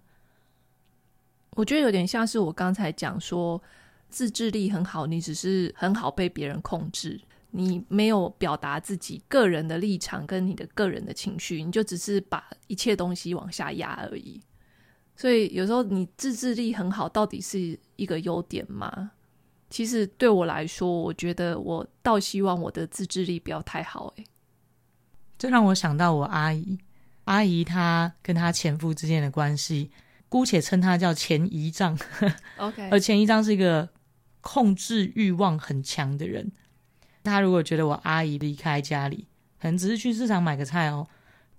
[1.51, 3.61] 我觉得有点像是我刚才讲说，
[4.09, 7.19] 自制力很好，你只是很好被别人控制，
[7.51, 14.41] 你没有表达自己个人的立场跟你的个人的情绪，你就只是把一切东西往下压而已。
[15.15, 19.11] 所以有时候你自制力很好，到底是一个优点吗？
[19.69, 24.13] 其实对我来说，我觉得我倒希望我的自制力不要太好。
[24.17, 24.23] 诶，
[25.37, 26.79] 这让我想到我阿姨，
[27.25, 29.91] 阿姨她跟她前夫之间的关系，
[30.27, 31.97] 姑且称她叫前姨丈。
[32.57, 33.87] OK， 而前姨丈是一个
[34.41, 36.51] 控制欲望很强的人。
[37.21, 39.27] 他如果觉得我阿姨离开家里，
[39.61, 41.05] 可能只是去市场买个菜哦。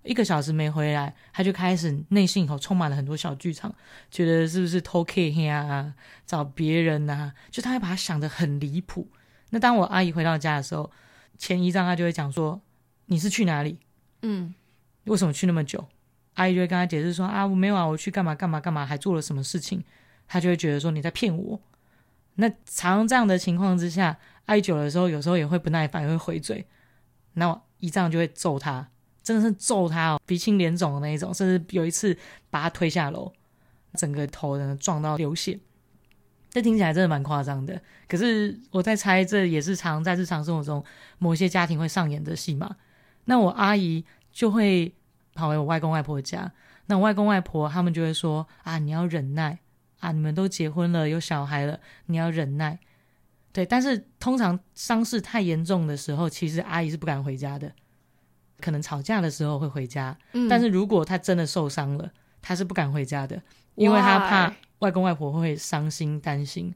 [0.03, 3.75] 一个小时没回来，他就开始内心以后充满了很多小剧场，
[4.11, 7.35] 觉得是不是偷 K 呀，找别人呐、啊？
[7.51, 9.09] 就他会把他想得很离谱。
[9.51, 10.91] 那当我阿姨回到家的时候，
[11.37, 12.61] 前一仗他就会讲说
[13.07, 13.79] ：“你是去哪里？
[14.23, 14.55] 嗯，
[15.05, 15.87] 为什么去那么久？”
[16.35, 19.85] 阿姨就会跟他解释说：“啊，我没有啊，我去干嘛干嘛干嘛，还做了什么事情？”
[20.27, 21.61] 他就会觉得说你在骗我。
[22.37, 26.65] 那常这样的情况之下，阿姨久了的时候，有时候也会不耐烦，会回嘴，
[27.35, 28.89] 那我姨丈就会揍他。
[29.31, 32.17] 真的是揍他哦，鼻青脸肿的那一种，甚至有一次
[32.51, 33.33] 把他推下楼，
[33.95, 35.57] 整个头呢撞到流血。
[36.51, 40.85] 这听起来真的蛮夸张的，可是我在猜，这也是常在日常生活中
[41.19, 42.75] 某些家庭会上演的戏码。
[43.27, 44.93] 那我阿姨就会
[45.33, 46.51] 跑回我外公外婆家，
[46.87, 49.57] 那我外公外婆他们就会说：“啊，你要忍耐
[50.01, 52.81] 啊，你们都结婚了，有小孩了，你要忍耐。”
[53.55, 57.73] 对，但是通常伤势太严重的时候，其实阿姨是不敢回家的。
[58.61, 62.09] 可能吵架的时候会回家，嗯，但是如果他真的受伤了，
[62.41, 63.43] 他是不敢回家的，
[63.75, 66.75] 因为他怕外公外婆会伤心担心。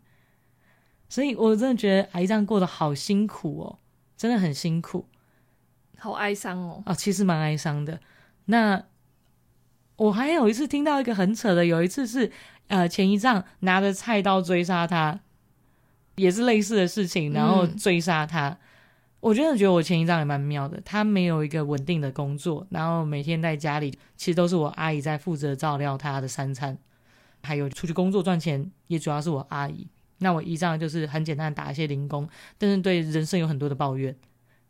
[1.09, 3.79] 所以我真的觉得阿姨这样过得好辛苦哦，
[4.16, 5.07] 真的很辛苦，
[5.99, 6.83] 好哀伤哦。
[6.87, 8.01] 哦，其实蛮哀伤的。
[8.47, 8.83] 那
[9.97, 12.33] 我还有一次听到一个很扯的，有一次是
[12.66, 15.20] 呃前一仗拿着菜刀追杀他，
[16.16, 18.49] 也是类似的事情，然后追杀他。
[18.49, 18.59] 嗯
[19.25, 26.77] 我真的觉得我前一张也蛮妙的，他没有一个稳定的工作，然后每天在家里，其实都是我阿姨在负责照料他的三餐，
[27.43, 29.89] 还有出去工作赚钱，也主要是我阿姨。
[30.19, 34.15] 那我姨丈就是很简单打一些零工，但是对人生有很多的抱怨，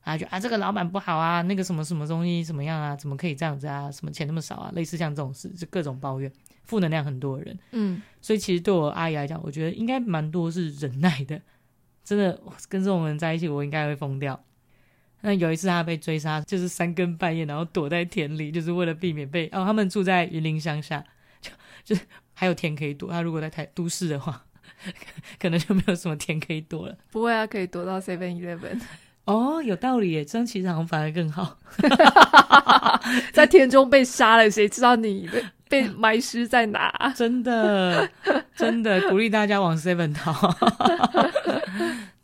[0.03, 6.31] 啊，就啊这个老板不好啊，那个什么什么东西怎么样啊，怎么可以这样子啊，什么钱那么少啊，类似像这种事，就各种抱怨，
[6.63, 7.59] 负能量很多的人。
[7.73, 11.43] 嗯，所以其实对我阿姨来讲，我觉得应该蛮多是忍耐的。
[12.05, 12.39] 真的
[12.69, 14.39] 跟这种人在一起，我应该会疯掉。
[15.23, 19.65] 那有一次他被追杀，就是三更半夜，然后躲在田里，就是为了避免被哦。
[19.65, 21.03] 他们住在云林乡下，
[21.41, 21.51] 就
[21.83, 22.03] 就是
[22.35, 23.11] 还有田可以躲。
[23.11, 24.45] 他如果在台都市的话，
[25.41, 26.99] 可能就没有什么田可以躲了。
[27.11, 28.79] 不会啊，可以躲到 Seven Eleven。
[29.25, 31.59] 哦，有道理耶，这样其实好像反而更好。
[33.33, 37.13] 在田中被杀了，谁知道你被 被埋尸在哪？
[37.17, 38.09] 真的，
[38.55, 40.55] 真的 鼓励大家往 Seven 逃。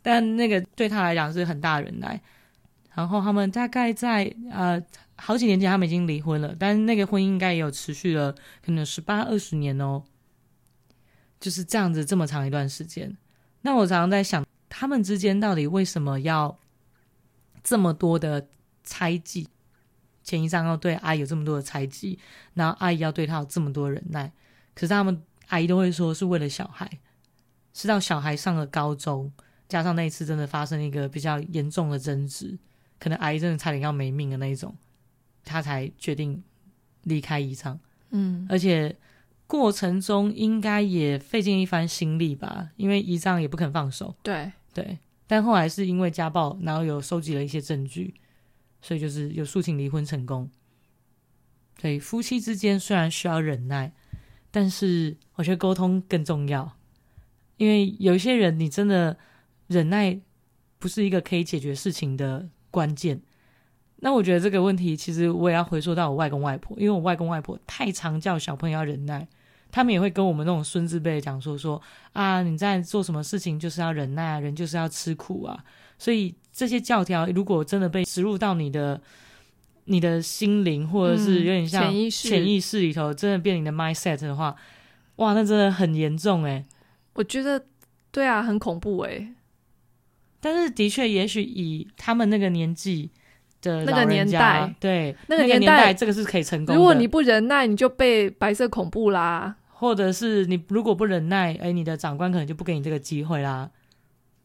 [0.01, 2.21] 但那个对他来讲是很大的忍耐。
[2.93, 4.81] 然后他们大概在呃
[5.15, 10.03] 好几年前，他们已经离婚了，但是那个婚姻应该也有持续了可能十八二十年哦，
[11.39, 13.17] 就是这样子这么长一段时间。
[13.61, 16.57] 那我常常在想，他们之间到底为什么要
[17.63, 18.47] 这么多的
[18.83, 19.47] 猜忌？
[20.23, 22.17] 前一丈要对阿姨有这么多的猜忌，
[22.53, 24.31] 然后阿姨要对他有这么多忍耐，
[24.75, 26.89] 可是他们阿姨都会说是为了小孩，
[27.73, 29.31] 是到小孩上了高中，
[29.67, 32.57] 加上那一次真的发生一个比较严重的争执。
[32.99, 34.75] 可能阿姨真的差点要没命的那一种，
[35.43, 36.43] 他才决定
[37.03, 37.79] 离开宜昌。
[38.11, 38.95] 嗯，而且
[39.47, 44.15] 过程中应该也费尽一番心力吧，因为姨丈也不肯放手。
[44.21, 44.99] 对对，
[45.31, 48.13] 但后来是因为家暴，然后有收集了一些证据，
[48.81, 50.51] 所以就是有诉请离婚成功。
[51.79, 53.93] 所以夫妻之间虽然需要忍耐，
[54.51, 56.75] 但是我觉得沟通更重要，
[57.55, 59.17] 因为有一些人你真的
[59.67, 60.19] 忍耐
[60.77, 63.21] 不是一个可以解决事情的关键。
[64.01, 69.29] 那我觉得这个问题，其实我也要回溯到我外公外婆，因为我外公外婆太常叫小朋友要忍耐，
[69.71, 71.81] 他们也会跟我们那种孙子辈讲说说
[72.13, 75.63] 啊，你在做什么事情就是要忍耐啊，人就是要吃苦啊。
[75.97, 78.99] 所以这些教条如果真的被植入到你的
[79.85, 84.55] 你的心灵，或者是有点像潜意识潜意识里头，真的变你的 mindset 的话，
[85.15, 86.65] 哇，那真的很严重诶。
[87.13, 87.63] 我觉得
[88.11, 89.33] 对啊，很恐怖诶。
[90.39, 93.11] 但是的确，也许以他们那个年纪。
[93.63, 96.75] 的那个年代，对那个年代，年代，这个是可以成功的。
[96.75, 103.67] 如果你不忍耐，你就被白色恐怖啦；或者是你如果不忍耐，哎，你的长官可能就不给你这个机会啦。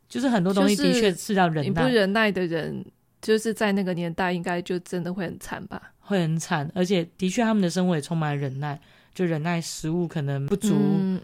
[0.08, 1.62] 就是很多东西的确是要忍耐。
[1.62, 2.82] 你不忍耐的人，
[3.20, 5.92] 就是在那个年代，应该就真的会很惨吧？
[6.00, 8.80] 会很惨，而且的确他们的生活也充满了忍耐，
[9.12, 10.74] 就忍耐食物可能不足，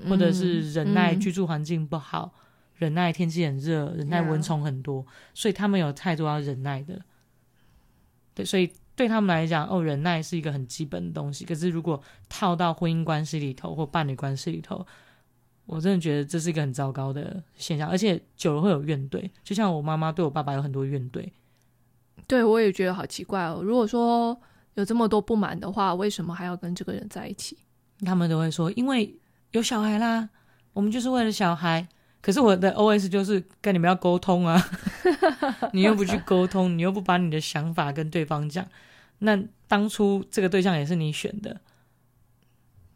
[0.07, 2.39] 或者是忍耐居住环境不好，嗯、
[2.81, 7.01] 忍耐天气很热，忍耐蚊虫很多.所以他们有太多要忍耐的。
[8.35, 11.45] 对，所以对他们来讲，哦，忍耐是一个很基本的东西。
[11.45, 14.86] 可是如果套到婚姻关系里头或伴侣关系里头，
[15.66, 19.30] 我真的觉得这是一个很糟糕的现象，而且久了会有怨怼。
[19.43, 21.28] 就像我妈妈对我爸爸有很多怨怼。
[22.26, 23.61] 对，我也觉得好奇怪哦。
[23.62, 24.38] 如果说
[24.74, 27.57] 有这么多不满的话，为什么还要跟这个人在一起？
[28.05, 29.14] 他们都会说，因为
[29.53, 30.28] 有小孩啦，
[30.72, 31.88] 我们就是为了小孩。
[32.23, 34.64] 可是我的 OS 就是跟你们要沟通啊，
[35.75, 38.64] 你又不去沟通，你又不把你的想法跟对方讲，
[39.18, 41.61] 那当初这个对象也是你选的。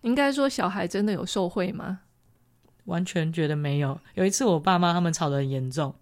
[0.03, 2.01] 应该说小孩真的有受贿吗？
[2.85, 4.01] 完全觉得没有。
[4.14, 5.93] 有一次我爸妈他们吵得很严重，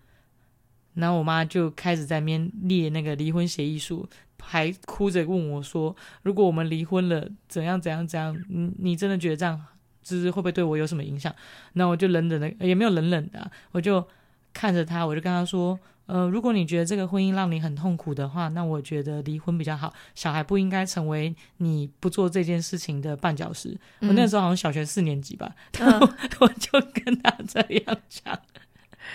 [0.92, 4.06] 然后我妈就开始在面列那个离婚协议书，
[4.38, 8.38] 还哭着问我说：“如果我们离婚了，怎样怎样怎样？
[8.50, 9.64] 你你真的觉得这样？”
[10.04, 11.34] 就是会不会对我有什么影响？
[11.72, 14.06] 那我就冷冷的，也没有冷冷的啊，我就
[14.52, 15.76] 看着他，我就跟他说
[16.06, 19.92] ：“呃，如果你觉得这个婚姻让你很痛苦的话，那我觉得离婚比较好。
[20.14, 23.76] 小孩不应该成为你不做这件事情的绊脚石。
[24.00, 26.06] 嗯”我那时候好像小学四年级吧，然后
[26.40, 28.38] 我就跟他这样讲，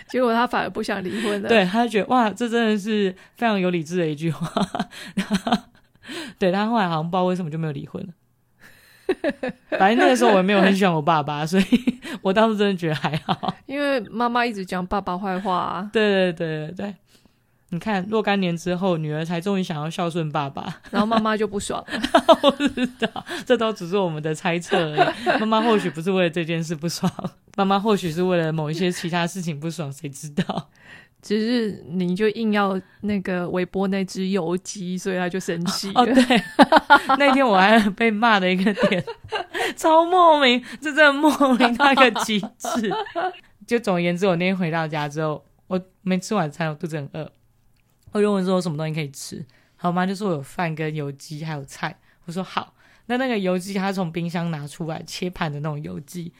[0.07, 1.47] 结果他反而不想离婚了。
[1.47, 4.51] 对，他就觉得哇，这真的是非常有理智的一句话。
[6.39, 8.13] 对，他后来好像不知道为什么就没有离婚了。
[9.77, 11.65] 反正那个时候我也没有很喜欢我爸爸，所以
[12.21, 13.53] 我当时真的觉得还好。
[13.65, 15.89] 因为妈妈一直讲爸爸坏话啊。
[15.91, 16.95] 对对对对对，
[17.69, 21.83] 你看若干年之后，女儿才终于想要孝顺爸爸，然后妈妈就不爽。
[22.43, 25.39] 我知道，这都只是我们的猜测而已。
[25.39, 27.11] 妈妈或许不是为了这件事不爽，
[27.55, 30.69] 妈妈或许是为了某一些其他事情不爽，谁知道？
[31.21, 35.91] 只是你就硬要那个微波那只油鸡，所以他就生气。
[35.93, 36.15] 哦，对，
[37.19, 39.03] 那天我还被骂的一个点，
[39.75, 42.89] 超莫名，这真的莫名到一个极致。
[43.67, 47.29] 就总而言之，我那天回到家之后，我没吃晚餐，我肚子很饿。
[48.11, 49.45] 我就问说，我什么东西可以吃？
[49.75, 51.95] 好，我妈就说我有饭跟油鸡还有菜。
[52.25, 52.73] 我说好，
[53.07, 56.31] 那那个油鸡，她从冰箱拿出来切盘的那种油鸡。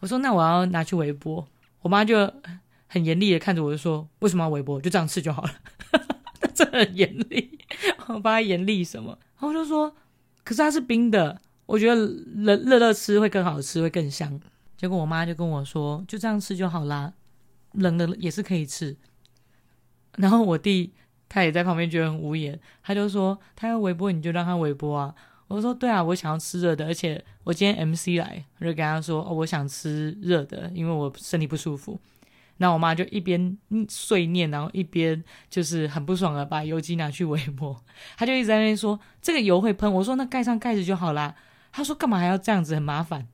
[0.00, 1.46] 我说那我要拿去微波。
[1.82, 2.32] 我妈就。
[2.94, 4.80] 很严厉的看着我，就说：“为什么要微波？
[4.80, 5.50] 就这样吃就好了。
[6.40, 7.58] ”他真的很严厉，
[8.06, 9.18] 我帮他严厉什么？
[9.32, 9.92] 然后我就说
[10.44, 14.40] ：“可是它是冰的，我觉得热热热吃会更好吃，会更香。”
[14.78, 17.12] 结果我妈就跟我说：“就这样吃就好啦，
[17.72, 18.96] 冷的也是可以吃。”
[20.18, 20.92] 然后我弟
[21.28, 25.12] 他也在旁边觉得很无言，他就说：“他要微波，你就让他微波啊。”
[25.48, 31.98] 我说：“对啊，我想要吃热的，而且我今天 MC 来，我就跟他说：‘哦，我想吃热的，因为我身体不舒服。’”
[32.56, 37.76] 然后我妈就一边碎念，然后一边就是很不爽的把油鸡拿去微波。
[38.16, 41.34] 她就一直在那边说：“这个油会喷。”我说：“那盖上盖子就好啦。”
[41.72, 43.26] 她说：“干嘛还要这样子，很麻烦。”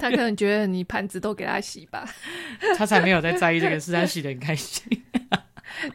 [0.00, 2.06] 她可能觉得你盘子都给她洗吧。
[2.76, 5.02] 她才没有在在意这个事，她洗得很开心。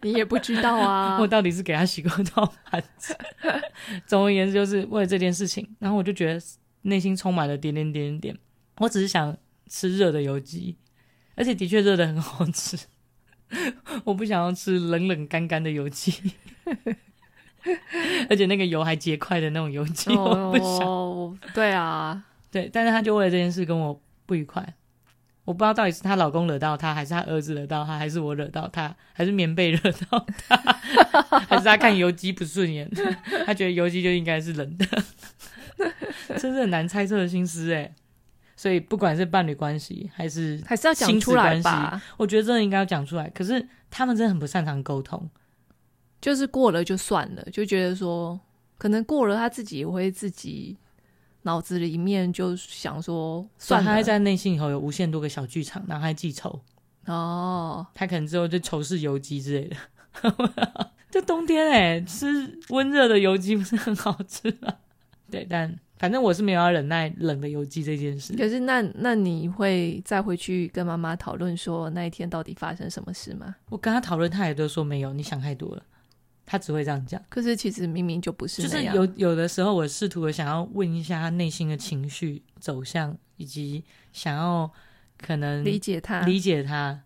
[0.01, 3.15] 你也不知道啊， 我到底是给她洗过多少盘子？
[4.07, 5.67] 总而言之，就是为了这件事情。
[5.79, 6.41] 然后我就觉得
[6.81, 8.37] 内心充满了点点点点点。
[8.77, 9.37] 我只是想
[9.69, 10.75] 吃热的油鸡。
[11.37, 12.77] 而且的确热的很好吃，
[14.03, 16.33] 我不想要吃冷冷干干的油鸡，
[18.29, 20.87] 而且那个油还结块的那种油鸡，我不想。
[20.87, 24.73] 哦，对啊，对，但是他就为了这件事跟我不愉快，
[25.45, 29.79] 我不知道到底是她老公惹到她，还是她儿子惹到她，还是我惹到她，还是棉被惹
[30.09, 30.57] 到她，
[31.47, 32.89] 还是他看油鸡不顺眼，
[33.45, 34.85] 他觉得油鸡就应该是冷的，
[36.37, 37.93] 真是很难猜测的心思哎。
[38.57, 43.29] 所以不管是伴侣关系还是还是要讲出来吧，我觉得真的应该要讲出来。
[43.29, 45.29] 可是他们真的很不擅长沟通，
[46.19, 48.37] 就是过了就算了，就觉得说
[48.77, 50.75] 可能过了他自己也会自己
[51.43, 56.59] 脑子里面就想说，算了，他还在内心以后有无限多个小剧场，然后还记仇，
[57.05, 59.77] 哦，他可能之后就仇视油鸡之类的。
[61.09, 64.73] 就冬天哎、欸，吃温热的油鸡不是很好吃吗？
[65.31, 68.35] 对，但反正我是没有要忍耐冷的油鸡这件事。
[68.35, 73.55] 可是那那你会再回去跟妈妈讨论说那一天到底发生什么事吗？
[73.69, 75.83] 我跟她讨论，她也都说没有，你想太多了。
[76.45, 77.21] 她只会这样讲。
[77.27, 78.61] 可是其实明明就不是。
[78.61, 83.83] 就是有有的时候，我试图的想要问一下她内心的情绪走向，以及
[84.13, 84.71] 想要
[85.17, 87.01] 可能理解她，理解她。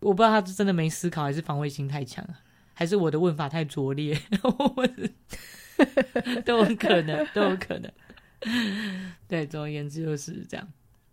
[0.00, 2.24] 我不知道她是真的没思考，还是防卫心太强
[2.74, 4.20] 还是我的问法太拙劣，
[6.44, 7.90] 都有可能，都有可能。
[9.28, 10.68] 对，总而言之就是这样。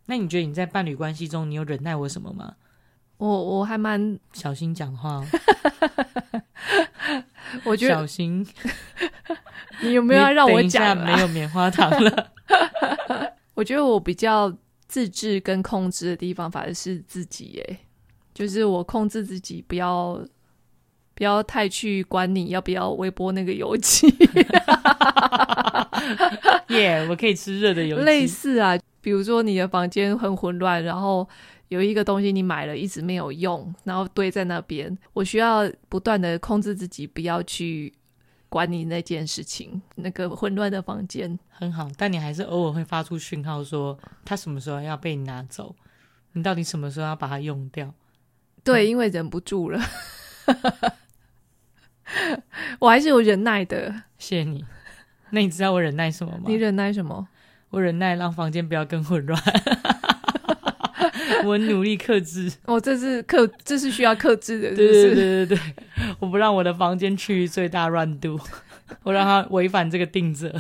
[0.06, 2.56] 那你觉得你在伴侣关系中，你有忍耐我什么吗？
[3.18, 5.26] 我我还蛮小心讲话哦。
[7.64, 8.46] 我觉得小心。
[9.82, 10.96] 你有没有要让我讲？
[10.98, 12.32] 没有棉花糖了。
[13.56, 14.56] 我觉得我比较
[14.88, 17.80] 自制跟控制的地方，反而是自己耶。
[18.34, 20.24] 就是我控制自己，不要。
[21.16, 24.08] 不要太去管你要不要微波那个油漆，
[26.70, 27.08] 耶！
[27.10, 28.04] 我可以吃热的油鸡。
[28.04, 31.26] 类似啊，比如说你的房间很混乱，然后
[31.70, 37.94] 有一个东西你买了一直没有用，然后堆在那边，我需要不断的控制自己，不要去
[38.50, 45.74] 管你那件事情，那个混乱的房间很好，但你还是偶尔会发出讯号说，他什么时候要被你拿走？
[46.34, 47.94] 你到底什么时候要把它用掉？
[48.66, 49.80] 对，嗯、因为忍不住了。
[52.80, 54.64] 我还是有忍耐的，谢谢你。
[55.32, 56.44] 那你知道我忍耐什么吗？
[56.48, 57.28] 你忍耐什么？
[57.72, 59.42] 我忍耐让房间不要更混乱。
[61.44, 62.52] 我努力克制。
[62.66, 64.78] 哦，这是克，这是需要克制的是是？
[64.78, 65.76] 对对对对对，
[66.20, 68.40] 我不让我的房间趋于最大乱度，
[69.04, 70.54] 我让它违反这个定则。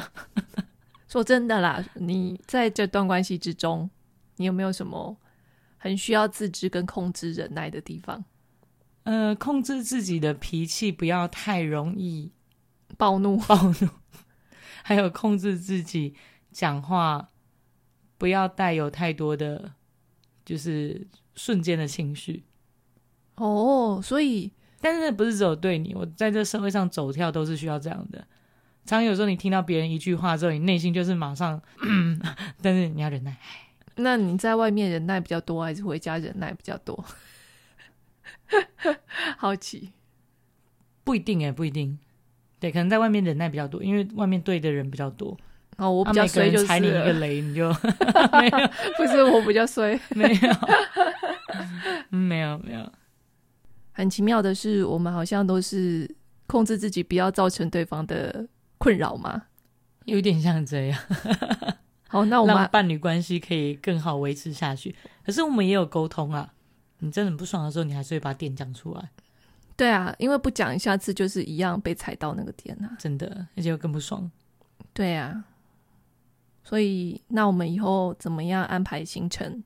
[1.07, 3.89] 说真的啦，你在这段关系之中，
[4.37, 5.15] 你有没有什么
[5.77, 8.25] 很需要自知跟控制忍耐的地方？
[9.05, 12.31] 呃，控制自己的脾气，不要太容易
[12.97, 13.89] 暴怒， 暴怒。
[14.83, 16.13] 还有控制自己
[16.51, 17.29] 讲话，
[18.19, 19.71] 不要带有太多的，
[20.43, 22.43] 就是瞬间的情绪。
[23.35, 28.19] 哦，所以，但是不是只有对你，我在这社会上走跳都是需要这样的。
[28.85, 32.21] 常常有时候你听到别人一句话之后，你内心就是马上，嗯，
[32.61, 33.35] 但是你要忍耐。
[33.97, 37.03] 那你在外面忍耐比较多，还是回家忍耐比较多？
[39.37, 39.91] 好奇，
[41.03, 41.97] 不一定哎，不一定。
[42.59, 45.37] 对，可能在外面忍耐比较多，因为外面对的人比较多。
[45.77, 47.69] 哦，我比较衰，就是踩你一个雷，你就
[48.31, 48.57] 没有。
[48.97, 52.91] 不是我比较衰， 没有，没有，没有。
[53.91, 56.09] 很奇妙的是，我们好像都是
[56.47, 59.43] 控制自己，不要造成对方的困扰嘛。
[60.05, 60.99] 有点像这样。
[62.07, 64.95] 好，那我们让伴侣关系可以更好维持下去。
[65.25, 66.53] 可是我们也有沟通啊。
[66.99, 69.09] 你真的很不爽的时候，你还是会把点讲出来。
[69.75, 72.95] 对啊，因为不讲，下次就是一样被踩到那个点啊。
[72.97, 74.31] 真的，而且又更不爽。
[74.93, 75.43] 对啊，
[76.63, 79.63] 所以那我们以后怎么样安排行程？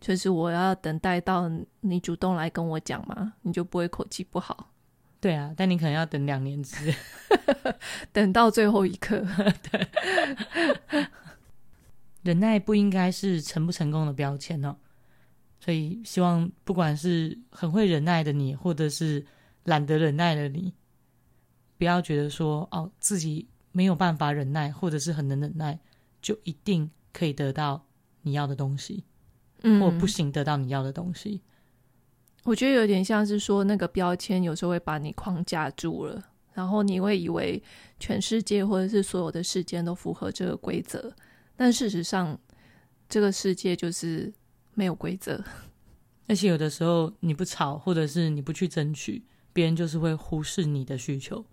[0.00, 4.70] 就是我要等待到你主动来跟我讲嘛，你就不会口气不好。
[5.20, 6.94] 对啊，但你可能要等两年之，
[8.10, 9.22] 等到最后一刻。
[9.70, 9.86] 对，
[12.22, 14.74] 忍耐不应该是成不成功的标签哦。
[15.62, 19.22] 所以，希望不管是很会忍耐的你，或者是
[19.64, 20.72] 懒得忍耐的你，
[21.76, 25.78] 不要觉得说哦，自己没有办法忍耐，或者是很能忍耐，
[26.22, 27.84] 就一定可以得到
[28.22, 29.04] 你要的东西，
[29.62, 31.42] 嗯，或不行得到你要的东西。
[32.44, 37.62] 我觉得有点像是说，那个标签有时候会把你框架住了，然后你会以为
[37.98, 41.14] 全世界或者是所有的事件都符合这个规则，
[41.54, 42.40] 但事实上，
[43.10, 44.32] 这个世界就是。
[44.80, 45.44] 没有规则，
[46.26, 49.22] 而且有的时候你不吵，或者是你不去争取，
[49.52, 51.44] 别人就是会忽视你的需求，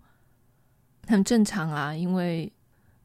[1.06, 1.94] 很正常啊。
[1.94, 2.50] 因为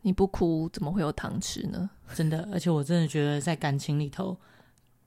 [0.04, 1.90] 你不哭，怎么会有糖吃呢？
[2.16, 4.40] 真的，而且我真的觉得在感情里头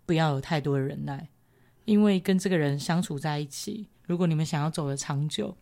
[0.05, 1.31] 不要有太多的忍耐，
[1.87, 5.57] 因为跟这个人相处在一起，如果你们想要走得长久，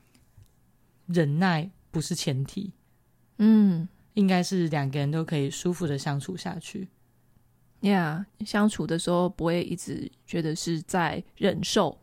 [1.07, 2.73] 忍耐不是前提，
[3.39, 6.89] 嗯，应该是两个人都可以舒服的相处下去。
[7.91, 11.99] 呀，yeah, 相处的时候不会一直觉得是在忍受，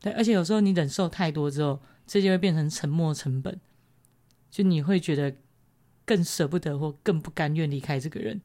[0.00, 3.60] 对，而且有时候你忍受太多之后，这就会变成沉没成本，
[4.50, 5.36] 就你会觉得
[6.04, 8.40] 更舍不得或更不甘愿离开这个人，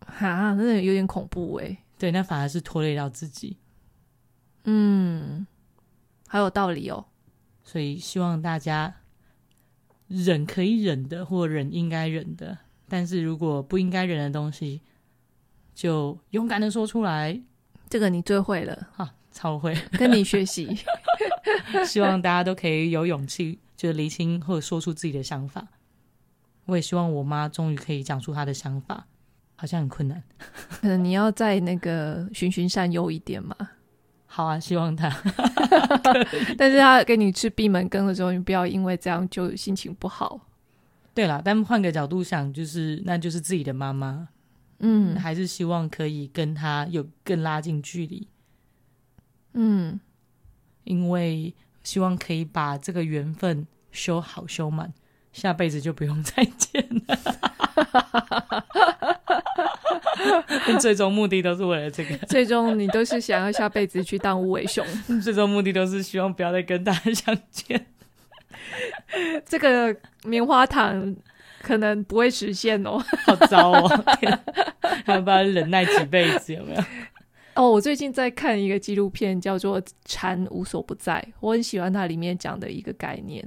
[0.00, 1.78] 哈，真的有点恐怖诶。
[1.98, 3.56] 对，那反而是拖累到自己。
[4.64, 5.46] 嗯，
[6.28, 7.06] 好有道理哦。
[7.62, 8.94] 所以希望大家
[10.06, 14.82] 忍可以忍的，或忍应该忍的，但是如果不应该忍的东西。
[15.80, 17.40] 就勇敢的说出来，
[17.88, 20.76] 这个你最会了，啊，超会， 跟你学习。
[21.86, 25.66] 希望大家都可以有勇气，就厘清或者说出自己的想法。
[26.66, 29.06] 我也希望我妈终于可以讲出她的想法，
[29.56, 30.22] 好像很困难。
[30.82, 33.56] 可能你要再那个循循善诱一点嘛。
[34.26, 35.10] 好啊，希望她。
[36.58, 40.46] 但是她给你吃闭门羹的时候，你不要因为这样就心情不好。
[41.14, 44.28] 对啦，但换个角度想，就是那就是自己的妈妈，
[44.80, 48.26] 嗯，还是希望可以跟他有更拉近距离。
[49.54, 50.00] 嗯，
[50.84, 54.92] 因为希望可以把这个缘分修好修满。
[55.32, 57.16] 下辈子就不用再见了，
[60.80, 62.16] 最终目的都是为了这个。
[62.26, 64.84] 最终你都是想要下辈子去当无尾熊，
[65.22, 67.86] 最终目的都是希望不要再跟大家相见。
[69.46, 71.14] 这个棉花糖
[71.62, 73.88] 可能不会实现哦，好糟哦！
[75.04, 76.52] 还要不要忍耐几辈子？
[76.54, 76.82] 有没有？
[77.54, 83.46] 哦，我最近在看一个纪录片，叫做《禅无所不在》，我很喜欢它里面讲的一个概念。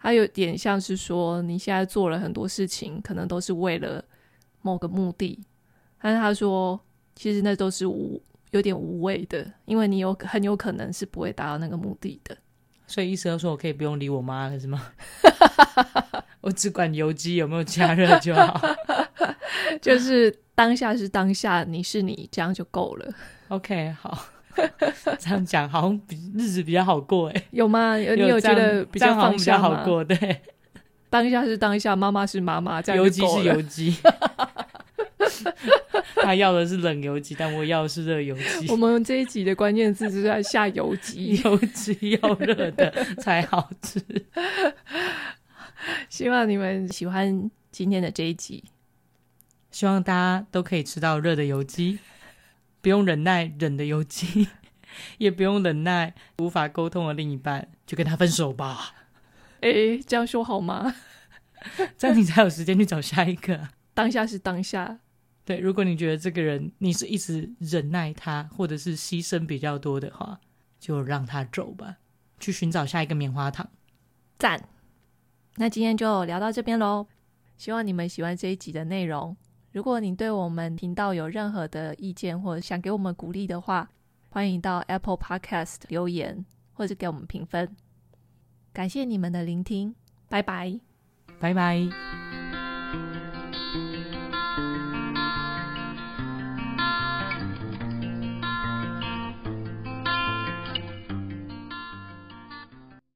[0.00, 4.04] 它有点像是说，你现在做了很多事情，可能都是为了
[4.62, 5.40] 某个目的，
[6.00, 6.78] 但是他说，
[7.16, 12.36] 其实那都是无有点无谓的，因为你有很有可能是不会达到那个目的的。
[12.86, 14.92] 所以意思要说我可以不用理我妈了，是吗？
[16.48, 18.58] 我只管油鸡有没有加热就好，
[19.82, 23.06] 就是当下是当下，你是你，这样就够了。
[23.48, 24.18] OK，好。
[25.20, 27.96] 这样讲好像比日子比较好过哎，有吗？
[27.96, 30.02] 有你有觉得比较放下好过？
[30.02, 30.40] 对，
[31.08, 33.94] 当下是当下，妈妈是妈妈，这样油鸡是油鸡，
[36.22, 38.68] 他要的是冷油鸡，但我要的是热油鸡。
[38.68, 44.00] 我们这一集的关键字是在下油鸡，油鸡要热的才好吃。
[46.08, 48.64] 希望你们喜欢今天的这一集，
[49.70, 51.98] 希望大家都可以吃到热的油鸡。
[52.80, 54.48] 不用忍耐忍的油鸡，
[55.18, 58.94] 也不用忍耐无法沟通的另一半，就跟他分手吧。
[59.60, 60.94] 哎、欸，这样说好吗？
[61.98, 63.68] 这样你才有时间去找下一个。
[63.94, 65.00] 当下是当下。
[65.44, 70.38] 对，如果你觉得这个人你是一直忍耐他，或者是牺牲比较多的话，
[70.78, 71.96] 就让他走吧，
[72.38, 73.68] 去寻找下一个棉花糖。
[74.38, 74.68] 赞。
[75.60, 77.04] 那今天就聊到这边喽，
[77.56, 79.36] 希望你们喜欢这一集的内容。
[79.72, 83.90] 如果你对我们频道有任何的意见，或者想给我们鼓励的话，
[84.28, 87.76] 欢迎到 Apple Podcast 留言，或者给我们评分。
[88.72, 89.94] 感谢你们的聆听，
[90.28, 90.78] 拜拜，
[91.40, 92.27] 拜拜。